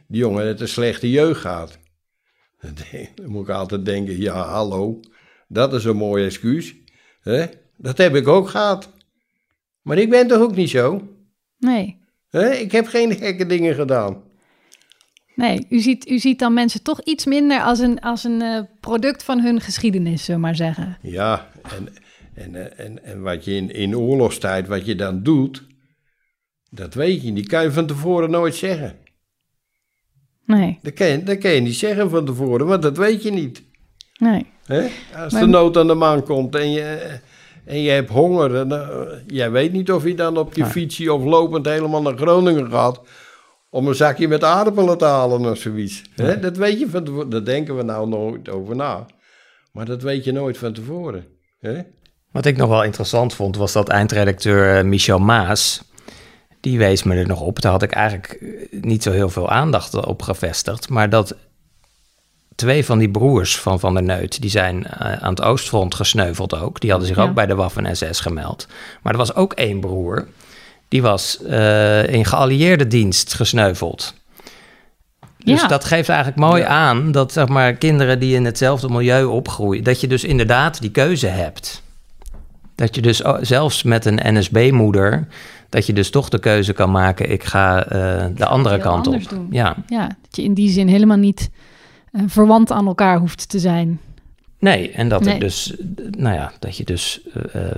[0.08, 1.78] Die jongen heeft een slechte jeugd gehad.
[3.14, 5.00] Dan moet ik altijd denken, ja, hallo,
[5.48, 6.74] dat is een mooi excuus.
[7.20, 7.46] Hè?
[7.76, 8.92] Dat heb ik ook gehad.
[9.82, 11.08] Maar ik ben toch ook niet zo?
[11.58, 11.98] Nee.
[12.28, 12.50] Hè?
[12.50, 14.22] Ik heb geen gekke dingen gedaan.
[15.36, 18.60] Nee, u ziet, u ziet dan mensen toch iets minder als een, als een eh,
[18.80, 20.98] product van hun geschiedenis, zullen we maar zeggen.
[21.02, 21.88] Ja, en,
[22.34, 25.64] en, eh, en, en wat je in, in oorlogstijd, wat je dan doet,
[26.70, 27.34] dat weet je niet.
[27.36, 28.96] Die kan je van tevoren nooit zeggen.
[30.46, 33.30] Nee, Dat kan, je, dat kan je niet zeggen van tevoren, want dat weet je
[33.32, 33.62] niet.
[34.18, 34.46] nee.
[35.16, 37.18] Als Maar- de nood aan de man komt en je,
[37.64, 41.12] en je hebt honger, dan, eh, jij weet niet of je dan op je fietsje
[41.12, 43.00] of lopend helemaal naar Groningen gaat
[43.70, 46.02] om een zakje met aardappelen te halen of zoiets.
[46.14, 46.38] Hè?
[46.40, 47.28] Dat weet je van tevoren.
[47.30, 49.06] Daar denken we nou nooit over na.
[49.72, 51.26] Maar dat weet je nooit van tevoren.
[51.60, 51.80] Hè?
[52.32, 55.82] Wat ik nog wel interessant vond, was dat eindredacteur eh, Michel Maas.
[56.60, 57.60] Die wees me er nog op.
[57.60, 60.88] Daar had ik eigenlijk eh, niet zo heel veel aandacht op gevestigd.
[60.88, 61.36] Maar dat
[62.54, 66.54] twee van die broers van Van der Neut, die zijn eh, aan het Oostfront gesneuveld
[66.60, 66.80] ook.
[66.80, 67.22] Die hadden zich Ja.
[67.22, 68.66] ook bij de Waffen-SS gemeld.
[69.02, 70.28] Maar er was ook één broer,
[70.88, 74.14] die was eh, in geallieerde dienst gesneuveld.
[75.38, 75.66] Dus Ja.
[75.66, 76.68] dat geeft eigenlijk mooi Ja.
[76.68, 80.90] aan dat zeg maar, kinderen die in hetzelfde milieu opgroeien, dat je dus inderdaad die
[80.90, 81.82] keuze hebt.
[82.74, 85.26] Dat je dus zelfs met een NSB-moeder,
[85.68, 89.28] dat je dus toch de keuze kan maken, ik ga eh, de andere kant op.
[89.28, 89.46] doen.
[89.50, 91.50] Ja, Ja, dat je in die zin helemaal niet
[92.12, 94.00] eh, verwant aan elkaar hoeft te zijn.
[94.58, 95.34] nee, en dat, Nee.
[95.34, 95.74] Er dus,
[96.10, 97.20] nou ja, dat je dus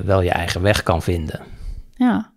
[0.05, 1.41] wel je eigen weg kan vinden.
[1.95, 2.33] Ja.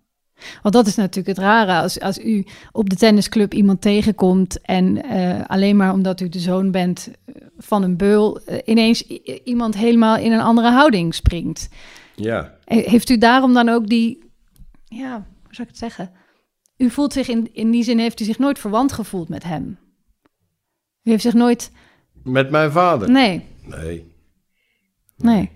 [0.62, 1.80] Want dat is natuurlijk het rare.
[1.82, 6.38] Als, als u op de tennisclub iemand tegenkomt en eh, alleen maar omdat u de
[6.40, 9.02] zoon bent eh, van een beul, eh, ineens
[9.44, 11.68] iemand helemaal in een andere houding springt.
[12.16, 12.58] Ja.
[12.64, 14.24] He- Heeft u daarom dan ook die,
[14.84, 16.10] ja, hoe zou ik het zeggen?
[16.76, 19.78] U voelt zich in, in die zin, heeft u zich nooit verwant gevoeld met hem?
[21.02, 21.70] U heeft zich nooit,
[22.22, 23.10] Met mijn vader?
[23.10, 24.12] nee, Nee.
[25.16, 25.50] nee.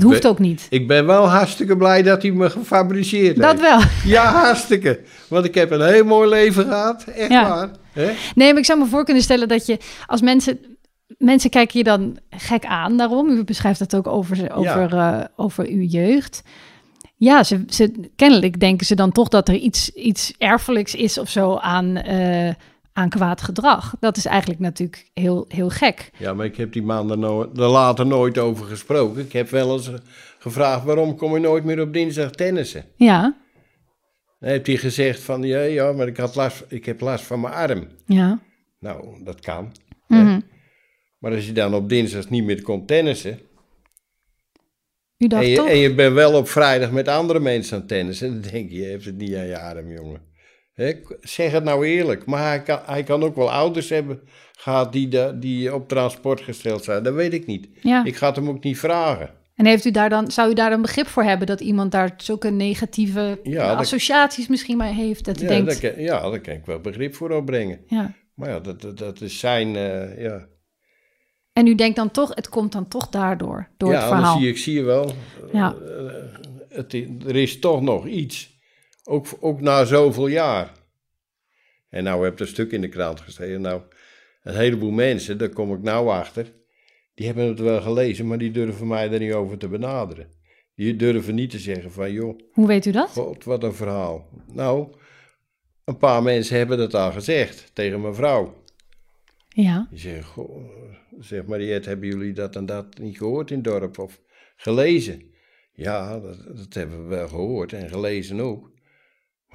[0.00, 0.66] Dat Ik hoeft ben- ook niet.
[0.70, 3.60] Ik ben wel hartstikke blij dat hij me gefabriceerd Dat heeft.
[3.62, 3.80] wel.
[4.04, 5.00] Ja, hartstikke.
[5.28, 7.04] Want ik heb een heel mooi leven gehad.
[7.04, 7.48] Echt Ja.
[7.48, 7.70] waar.
[8.34, 10.58] Nee, maar ik zou me voor kunnen stellen dat je als mensen.
[11.18, 13.28] Mensen kijken je dan gek aan daarom.
[13.28, 16.42] U beschrijft dat ook over, over, eh, over uw jeugd.
[17.16, 21.28] Ja, ze, ze, kennelijk denken ze dan toch dat er iets, iets erfelijks is of
[21.30, 22.54] zo aan, eh,
[22.96, 23.94] aan kwaad gedrag.
[24.00, 26.10] Dat is eigenlijk natuurlijk heel, heel gek.
[26.18, 29.22] Ja, maar ik heb die man er, no- er later nooit over gesproken.
[29.24, 29.94] Ik heb wel eens eh,
[30.38, 32.84] gevraagd, waarom kom je nooit meer op dinsdag tennissen?
[32.96, 33.36] Ja,
[34.40, 37.40] Dan heeft hij gezegd van, ja, ja maar ik, had last, ik heb last van
[37.40, 37.86] mijn arm.
[38.06, 38.38] ja.
[38.80, 39.72] Nou, dat kan.
[40.08, 40.40] Mhm.
[41.18, 43.38] Maar als je dan op dinsdag niet meer komt tennissen...
[45.18, 45.68] U dacht En je, toch?
[45.68, 48.42] en je bent wel op vrijdag met andere mensen aan het tennissen...
[48.42, 50.20] dan denk je, je hebt het niet aan je arm, jongen.
[51.20, 52.26] Zeg het nou eerlijk.
[52.26, 54.20] Maar hij kan, hij kan ook wel ouders hebben
[54.52, 57.02] gehad die, de, die op transport gesteld zijn.
[57.02, 57.68] Dat weet ik niet.
[57.82, 58.04] Ja.
[58.04, 59.30] Ik ga het hem ook niet vragen.
[59.54, 62.14] En heeft u daar dan, zou u daar dan begrip voor hebben dat iemand daar
[62.16, 65.24] zulke negatieve Ja, dat- associaties misschien maar heeft?
[65.24, 67.80] Dat Ja, denkt, daar kan, ja, daar kan ik wel begrip voor opbrengen.
[67.86, 68.14] ja.
[68.34, 69.76] Maar ja, dat, dat, dat is zijn...
[69.76, 70.46] eh, ja,
[71.52, 74.38] En u denkt dan toch, het komt dan toch daardoor, door ja het verhaal.
[74.38, 75.12] zie ik zie je wel.
[75.52, 75.74] Ja.
[75.74, 76.12] eh,
[76.68, 76.92] het,
[77.26, 78.55] er is toch nog iets.
[79.08, 80.72] Ook, ook na zoveel jaar.
[81.88, 83.60] En nou heb ik een stuk in de krant gestegen.
[83.60, 83.82] Nou,
[84.42, 86.52] een heleboel mensen, daar kom ik nou achter.
[87.14, 90.30] Die hebben het wel gelezen, maar die durven mij er niet over te benaderen.
[90.74, 93.10] Die durven niet te zeggen van, joh, Hoe weet u dat?
[93.10, 94.28] god, wat een verhaal.
[94.52, 94.92] Nou,
[95.84, 98.64] een paar mensen hebben dat al gezegd tegen mijn vrouw.
[99.48, 99.86] Ja.
[99.90, 100.64] Die zeggen, goh,
[101.18, 104.20] zeg Mariette, hebben jullie dat en dat niet gehoord in het dorp of
[104.56, 105.22] gelezen?
[105.72, 108.70] Ja, dat, dat hebben we wel gehoord en gelezen ook.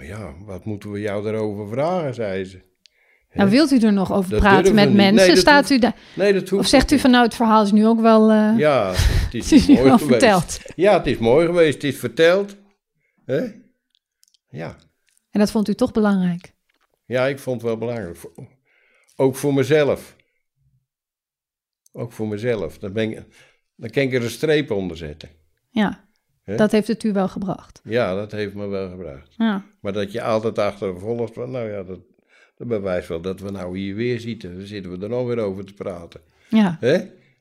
[0.01, 2.61] Maar ja, wat moeten we jou daarover vragen, zei ze.
[3.33, 5.27] Nou, wilt u er nog over Dat praten met mensen?
[5.27, 5.95] Nee, Staat hoeft- u daar?
[6.15, 8.53] Nee, dat hoeft Of zegt u van nou, het verhaal is nu ook wel, eh
[8.57, 10.05] Ja, het is, het is nu mooi geweest.
[10.05, 10.59] verteld.
[10.75, 11.73] Ja, het is mooi geweest.
[11.73, 12.55] Het is verteld.
[13.25, 13.47] Hè?
[14.49, 14.75] Ja.
[15.31, 16.53] En dat vond u toch belangrijk?
[17.05, 18.17] ja, ik vond het wel belangrijk.
[19.15, 20.15] Ook voor mezelf.
[21.91, 22.77] Ook voor mezelf.
[22.77, 23.23] Dan, ben ik,
[23.75, 25.29] dan kan ik er een streep onder zetten.
[25.69, 26.09] Ja,
[26.57, 27.81] Dat heeft het u wel gebracht.
[27.83, 29.33] Ja, dat heeft me wel gebracht.
[29.37, 31.99] Ja, Maar dat je altijd achtervolgt, van, nou ja, dat,
[32.57, 34.57] dat bewijst wel dat we nou hier weer zitten.
[34.57, 36.21] Dan zitten we er nog weer over te praten.
[36.49, 36.77] ja.
[36.79, 36.97] Hè?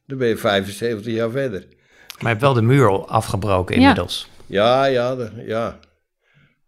[0.06, 1.61] Dan ben je 75 jaar verder.
[1.61, 4.28] Maar je hebt wel de muur al afgebroken inmiddels.
[4.46, 5.78] Ja, ja, de, ja.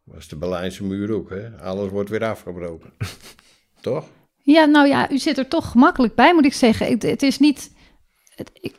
[0.05, 1.51] Was de Berlijnse muur ook, hè?
[1.61, 2.93] Alles wordt weer afgebroken.
[3.81, 4.09] Toch?
[4.43, 6.87] ja, nou ja, u zit er toch gemakkelijk bij, moet ik zeggen.
[6.87, 7.73] Het, het is niet...
[8.35, 8.75] Het, ik,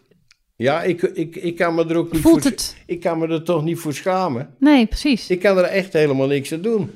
[0.63, 2.51] Ja, ik, ik, ik kan me er ook niet Voelt voor...
[2.51, 4.49] het- Ik kan me er toch niet voor schamen.
[4.59, 5.29] nee, precies.
[5.29, 6.91] Ik kan er echt helemaal niks aan doen.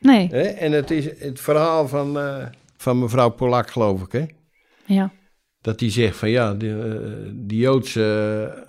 [0.00, 0.40] Nee, Hè?
[0.42, 2.46] En het is het verhaal van, eh,
[2.76, 4.24] van mevrouw Polak, geloof ik, hè?
[4.84, 5.12] ja.
[5.60, 7.00] Dat die zegt van ja, die, eh,
[7.32, 8.64] die Joodse,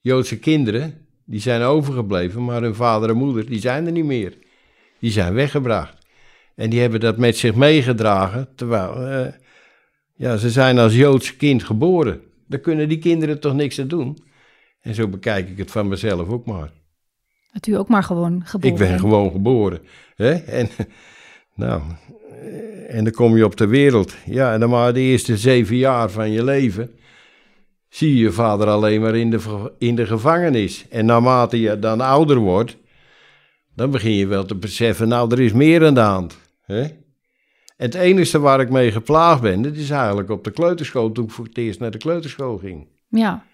[0.00, 4.36] Joodse kinderen, die zijn overgebleven, maar hun vader en moeder, die zijn er niet meer.
[4.98, 5.96] Die zijn weggebracht.
[6.54, 9.32] En die hebben dat met zich meegedragen, terwijl, eh,
[10.14, 12.20] ja, ze zijn als Joodse kind geboren.
[12.48, 14.18] Daar kunnen die kinderen toch niks aan doen.
[14.80, 16.72] En zo bekijk ik het van mezelf ook maar.
[17.52, 19.80] Dat u ook maar gewoon geboren Ik ben gewoon geboren.
[20.14, 20.32] Hè?
[20.32, 20.68] En,
[21.54, 21.82] nou,
[22.88, 24.14] en dan kom je op de wereld.
[24.24, 26.90] Ja, en dan maar de eerste zeven jaar van je leven.
[27.88, 30.86] Zie je je vader alleen maar in de, in de gevangenis.
[30.90, 32.76] En naarmate je dan ouder wordt.
[33.74, 35.08] dan begin je wel te beseffen.
[35.08, 36.38] Nou, er is meer aan de hand.
[36.62, 36.86] Hè?
[37.78, 39.62] Het enige waar ik mee geplaagd ben.
[39.62, 41.12] dat is eigenlijk op de kleuterschool.
[41.12, 42.88] toen ik voor het eerst naar de kleuterschool ging.
[43.08, 43.44] Ja,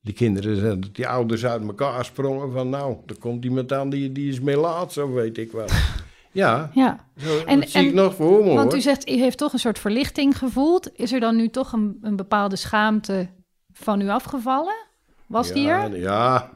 [0.00, 4.28] Die kinderen, die ouders uit elkaar sprongen van nou, er komt iemand aan die, die
[4.30, 5.66] is melaat, zo weet ik wel.
[6.32, 7.06] Ja, ja.
[7.16, 8.76] zo, En- dat zie en- ik nog voor me Want hoor.
[8.76, 10.90] u zegt, u heeft toch een soort verlichting gevoeld.
[10.98, 13.28] Is er dan nu toch een, een bepaalde schaamte
[13.72, 14.74] van u afgevallen?
[15.26, 15.98] Was die ja, er?
[15.98, 16.50] Ja,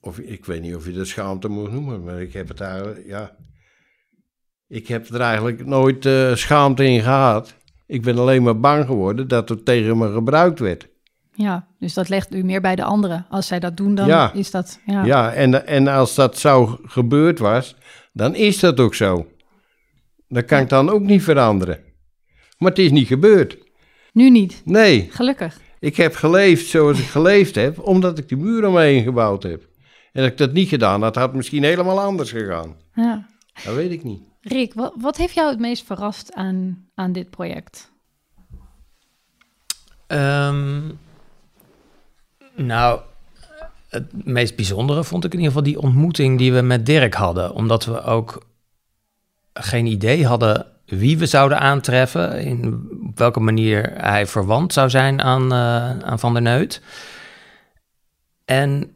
[0.00, 3.06] of, ik weet niet of je dat schaamte moet noemen, maar ik heb het eigenlijk,
[3.06, 3.36] ja.
[4.70, 7.54] Ik heb er eigenlijk nooit eh, schaamte in gehad.
[7.86, 10.88] Ik ben alleen maar bang geworden dat er tegen me gebruikt werd.
[11.34, 13.26] Ja, dus dat legt u meer bij de anderen.
[13.30, 14.32] Als zij dat doen, dan Ja.
[14.32, 14.80] is dat...
[14.86, 15.04] Ja.
[15.04, 17.76] Ja, en, en als dat zo gebeurd was,
[18.12, 19.26] dan is dat ook zo.
[20.28, 21.78] Dat kan ik dan ook niet veranderen.
[22.58, 23.58] Maar het is niet gebeurd.
[24.12, 25.60] Nu niet, Nee, gelukkig.
[25.78, 29.42] ik heb geleefd zoals ik geleefd heb, omdat ik de muur om me heen gebouwd
[29.42, 29.68] heb.
[30.12, 32.76] En dat ik dat niet gedaan had, had het misschien helemaal anders gegaan.
[32.94, 33.26] Ja.
[33.64, 34.22] Dat weet ik niet.
[34.40, 37.90] Rick, wat, wat heeft jou het meest verrast aan, aan dit project?
[40.06, 40.80] Ehm,
[42.54, 43.00] nou,
[43.88, 47.54] het meest bijzondere vond ik in ieder geval die ontmoeting die we met Dirk hadden.
[47.54, 48.46] Omdat we ook
[49.52, 52.40] geen idee hadden wie we zouden aantreffen.
[52.40, 56.82] In op welke manier hij verwant zou zijn aan, eh, aan Van der Neut.
[58.44, 58.94] En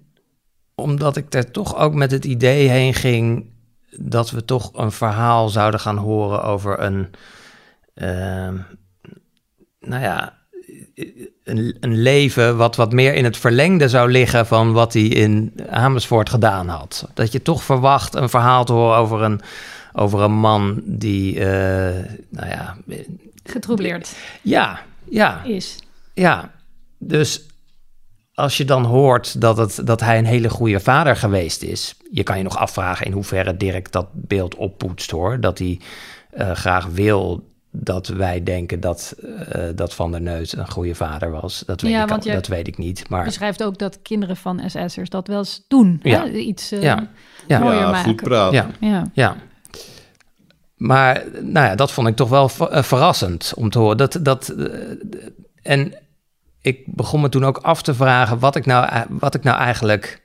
[0.74, 3.52] omdat ik er toch ook met het idee heen ging
[3.98, 7.10] dat we toch een verhaal zouden gaan horen over een,
[7.94, 8.56] ehm,
[9.80, 10.38] nou ja,
[11.44, 15.54] een, een leven wat wat meer in het verlengde zou liggen van wat hij in
[15.70, 17.08] Amersfoort gedaan had.
[17.14, 19.40] Dat je toch verwacht een verhaal te horen over een,
[19.92, 22.76] over een man die, eh, nou ja,
[23.44, 25.78] Getroubleerd ja, ja, is.
[26.14, 26.52] ja.
[26.98, 27.46] Dus
[28.34, 32.22] als je dan hoort dat, het, dat hij een hele goede vader geweest is, je
[32.22, 35.40] kan je nog afvragen in hoeverre Dirk dat beeld oppoetst hoor.
[35.40, 35.80] Dat hij
[36.30, 39.14] eh, graag wil dat wij denken dat,
[39.48, 41.62] eh, dat Van der Neut een goede vader was.
[41.66, 43.08] Dat weet, Ja, ik, want al- je- dat weet ik niet.
[43.08, 46.00] Maar Beschrijft ook dat kinderen van SS'ers dat wel eens doen.
[46.02, 46.22] Ja.
[46.24, 46.30] Hè?
[46.30, 47.08] Iets eh, Ja.
[47.46, 47.58] Ja.
[47.58, 48.04] mooier ja, maken.
[48.10, 48.54] goed praten.
[48.80, 49.10] ja, Ja.
[49.12, 49.36] ja.
[50.76, 53.96] Maar nou ja, dat vond ik toch wel ver- verrassend om te horen.
[53.96, 54.54] Dat, dat,
[55.62, 55.94] en
[56.64, 60.22] ik begon me toen ook af te vragen wat ik nou, wat ik nou eigenlijk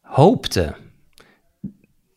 [0.00, 0.74] hoopte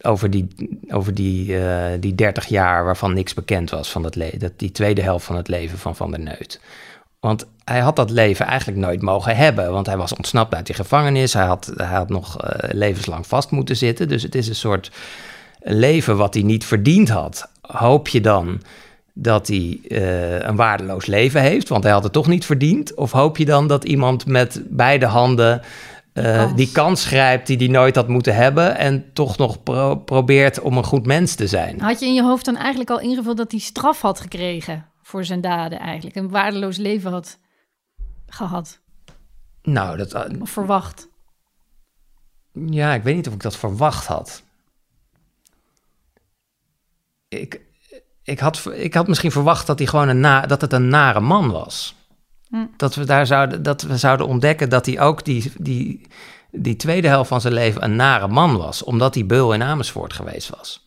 [0.01, 0.47] over die,
[0.89, 4.01] over die, eh, die 30 jaar waarvan niks bekend was van.
[4.01, 6.61] Dat die tweede helft van het leven van Van der Neut.
[7.19, 9.71] Want hij had dat leven eigenlijk nooit mogen hebben.
[9.71, 11.33] Want hij was ontsnapt uit die gevangenis.
[11.33, 14.07] Hij had, hij had nog eh, levenslang vast moeten zitten.
[14.07, 14.91] Dus het is een soort
[15.59, 17.49] leven wat hij niet verdiend had.
[17.61, 18.61] Hoop je dan
[19.17, 22.93] dat hij eh, een waardeloos leven heeft, want hij had het toch niet verdiend?
[22.93, 25.61] Of hoop je dan dat iemand met beide handen
[26.13, 26.55] eh, kans.
[26.55, 30.77] die kans grijpt die hij nooit had moeten hebben en toch nog pro- probeert om
[30.77, 31.81] een goed mens te zijn?
[31.81, 35.25] Had je in je hoofd dan eigenlijk al ingevuld dat hij straf had gekregen voor
[35.25, 36.15] zijn daden eigenlijk?
[36.15, 37.37] Een waardeloos leven had
[38.27, 38.79] gehad
[39.61, 41.07] Nou, dat, of verwacht?
[42.51, 44.43] Ja, ik weet niet of ik dat verwacht had.
[47.27, 47.61] Ik,
[48.25, 51.19] ik, had, ik had misschien verwacht dat, hij gewoon een na, dat het een nare
[51.19, 51.95] man was.
[52.49, 52.65] Hm.
[52.77, 56.01] Dat, we daar zouden, dat we zouden ontdekken dat hij ook die, die,
[56.51, 58.83] die tweede helft van zijn leven een nare man was.
[58.83, 60.85] Omdat hij beul in Amersfoort geweest was.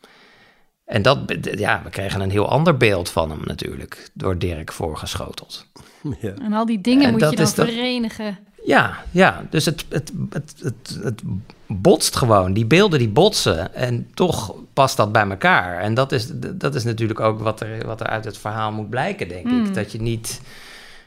[0.84, 4.11] En dat, ja, we kregen een heel ander beeld van hem natuurlijk.
[4.14, 5.66] Door Dirk voorgeschoteld.
[6.20, 6.32] Ja.
[6.43, 8.39] En al die dingen En moet je dan dat- verenigen.
[8.64, 9.47] Ja, ja.
[9.51, 11.22] Dus het, het, het, het, het
[11.69, 12.53] botst gewoon.
[12.53, 13.75] Die beelden die botsen.
[13.75, 15.81] En toch past dat bij elkaar.
[15.81, 18.91] En dat is, dat is natuurlijk ook wat er, wat er uit het verhaal moet
[18.91, 19.64] blijken, denk Hmm.
[19.64, 19.75] ik.
[19.75, 20.41] Dat je niet...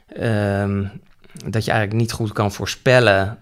[0.06, 0.84] ehm,
[1.46, 3.38] dat je eigenlijk niet goed kan voorspellen...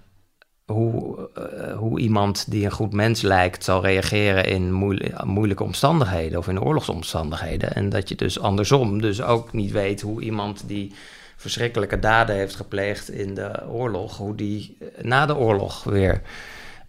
[0.65, 6.39] Hoe, eh, hoe iemand die een goed mens lijkt zal reageren in moeil- moeilijke omstandigheden
[6.39, 7.75] of in oorlogsomstandigheden.
[7.75, 10.95] En dat je dus andersom dus ook niet weet hoe iemand die
[11.37, 16.23] verschrikkelijke daden heeft gepleegd in de oorlog, hoe die na de oorlog weer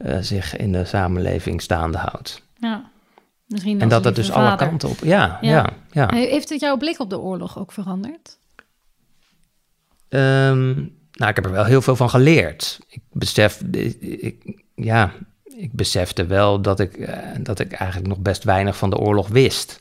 [0.04, 2.42] eh, zich in de samenleving staande houdt.
[2.60, 2.90] Ja.
[3.46, 4.98] Misschien En dat het lieve dus alle kanten op.
[5.04, 5.50] Ja, Ja.
[5.52, 6.16] ja, ja.
[6.16, 8.38] Heeft het jouw blik op de oorlog ook veranderd?
[10.10, 10.74] Ehm,
[11.12, 12.80] nou, ik heb er wel heel veel van geleerd.
[12.88, 15.12] Ik besef, ik, ja,
[15.44, 19.28] ik besefte wel dat ik, eh, dat ik eigenlijk nog best weinig van de oorlog
[19.28, 19.80] wist.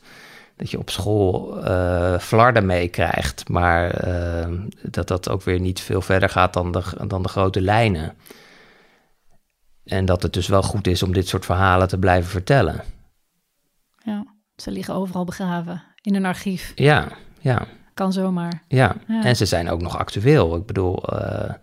[0.55, 4.49] Dat je op school eh flarden meekrijgt, maar eh,
[4.81, 8.13] dat dat ook weer niet veel verder gaat dan de, dan de grote lijnen.
[9.83, 12.83] En dat het dus wel goed is om dit soort verhalen te blijven vertellen.
[14.03, 14.25] Ja.
[14.55, 15.83] Ze liggen overal begraven.
[16.01, 16.71] In een archief.
[16.75, 17.07] Ja,
[17.39, 17.65] ja.
[17.93, 18.63] Kan zomaar.
[18.67, 19.23] Ja, Ja.
[19.23, 20.55] en ze zijn ook nog actueel.
[20.55, 21.53] Ik bedoel, eh,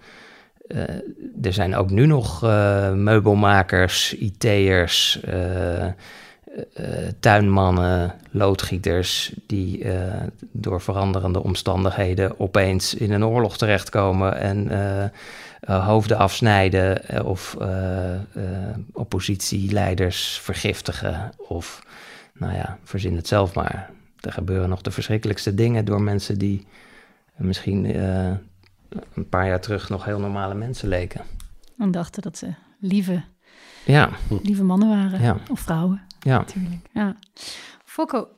[0.69, 0.95] eh,
[1.43, 5.21] er zijn ook nu nog eh, meubelmakers, IT'ers,
[7.21, 9.33] tuinmannen, loodgieters...
[9.47, 9.87] die
[10.53, 14.37] door veranderende omstandigheden opeens in een oorlog terechtkomen...
[14.37, 14.71] en
[15.61, 18.21] eh, hoofden afsnijden eh, of eh, eh,
[18.93, 21.31] oppositieleiders vergiftigen...
[21.49, 21.83] of,
[22.35, 23.91] nou ja, verzin het zelf maar.
[24.21, 26.67] Er gebeuren nog de verschrikkelijkste dingen door mensen die
[27.37, 28.33] misschien eh,
[29.15, 31.21] een paar jaar terug nog heel normale mensen leken.
[31.79, 33.25] En dachten dat ze lieve,
[33.85, 34.11] Ja,
[34.43, 35.21] lieve mannen waren.
[35.21, 35.37] Ja.
[35.51, 36.39] Of vrouwen, ja.
[36.39, 36.89] natuurlijk.
[36.93, 37.17] Ja.
[37.85, 38.29] Fokko,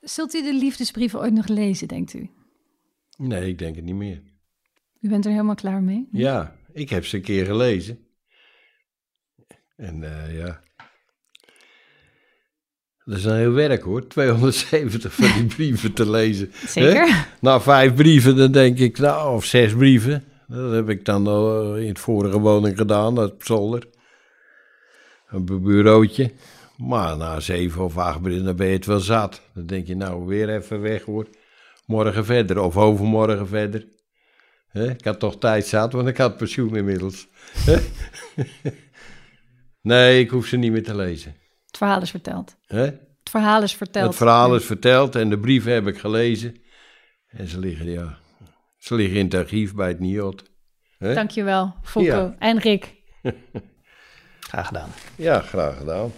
[0.00, 2.30] zult u de liefdesbrieven ooit nog lezen, denkt u?
[3.16, 4.22] Nee, ik denk het niet meer.
[5.00, 6.08] U bent er helemaal klaar mee?
[6.12, 7.98] Ja, ik heb ze een keer gelezen.
[9.76, 10.60] En eh, ja.
[13.04, 16.52] Dat is een heel werk hoor, 270 van die brieven te lezen.
[16.66, 17.26] Zeker.
[17.40, 20.24] Na vijf brieven, dan denk ik, nou, of zes brieven.
[20.48, 23.86] Dat heb ik dan al in het vorige woning gedaan, dat op zolder.
[25.28, 26.32] Een bu- bureautje.
[26.76, 29.42] Maar na zeven of acht brieven, dan ben je het wel zat.
[29.54, 31.26] Dan denk je, nou, weer even weg hoor.
[31.86, 33.86] Morgen verder, of overmorgen verder.
[34.70, 34.90] Hè?
[34.90, 37.28] Ik had toch tijd zat, want ik had pensioen inmiddels.
[37.52, 37.76] Hè?
[39.82, 41.36] nee, ik hoef ze niet meer te lezen.
[41.66, 42.56] Het verhaal is verteld.
[42.66, 42.80] Hè?
[42.84, 44.06] Het verhaal is verteld.
[44.06, 46.56] Het verhaal is verteld en de brieven heb ik gelezen.
[47.26, 48.18] En ze liggen, ja,
[48.76, 50.42] ze liggen in het archief bij het NIOD.
[50.98, 51.14] Hè?
[51.14, 52.36] Dankjewel, Fokko Ja.
[52.38, 52.94] en Rick.
[54.40, 54.88] Graag gedaan.
[55.16, 56.12] Ja, graag gedaan.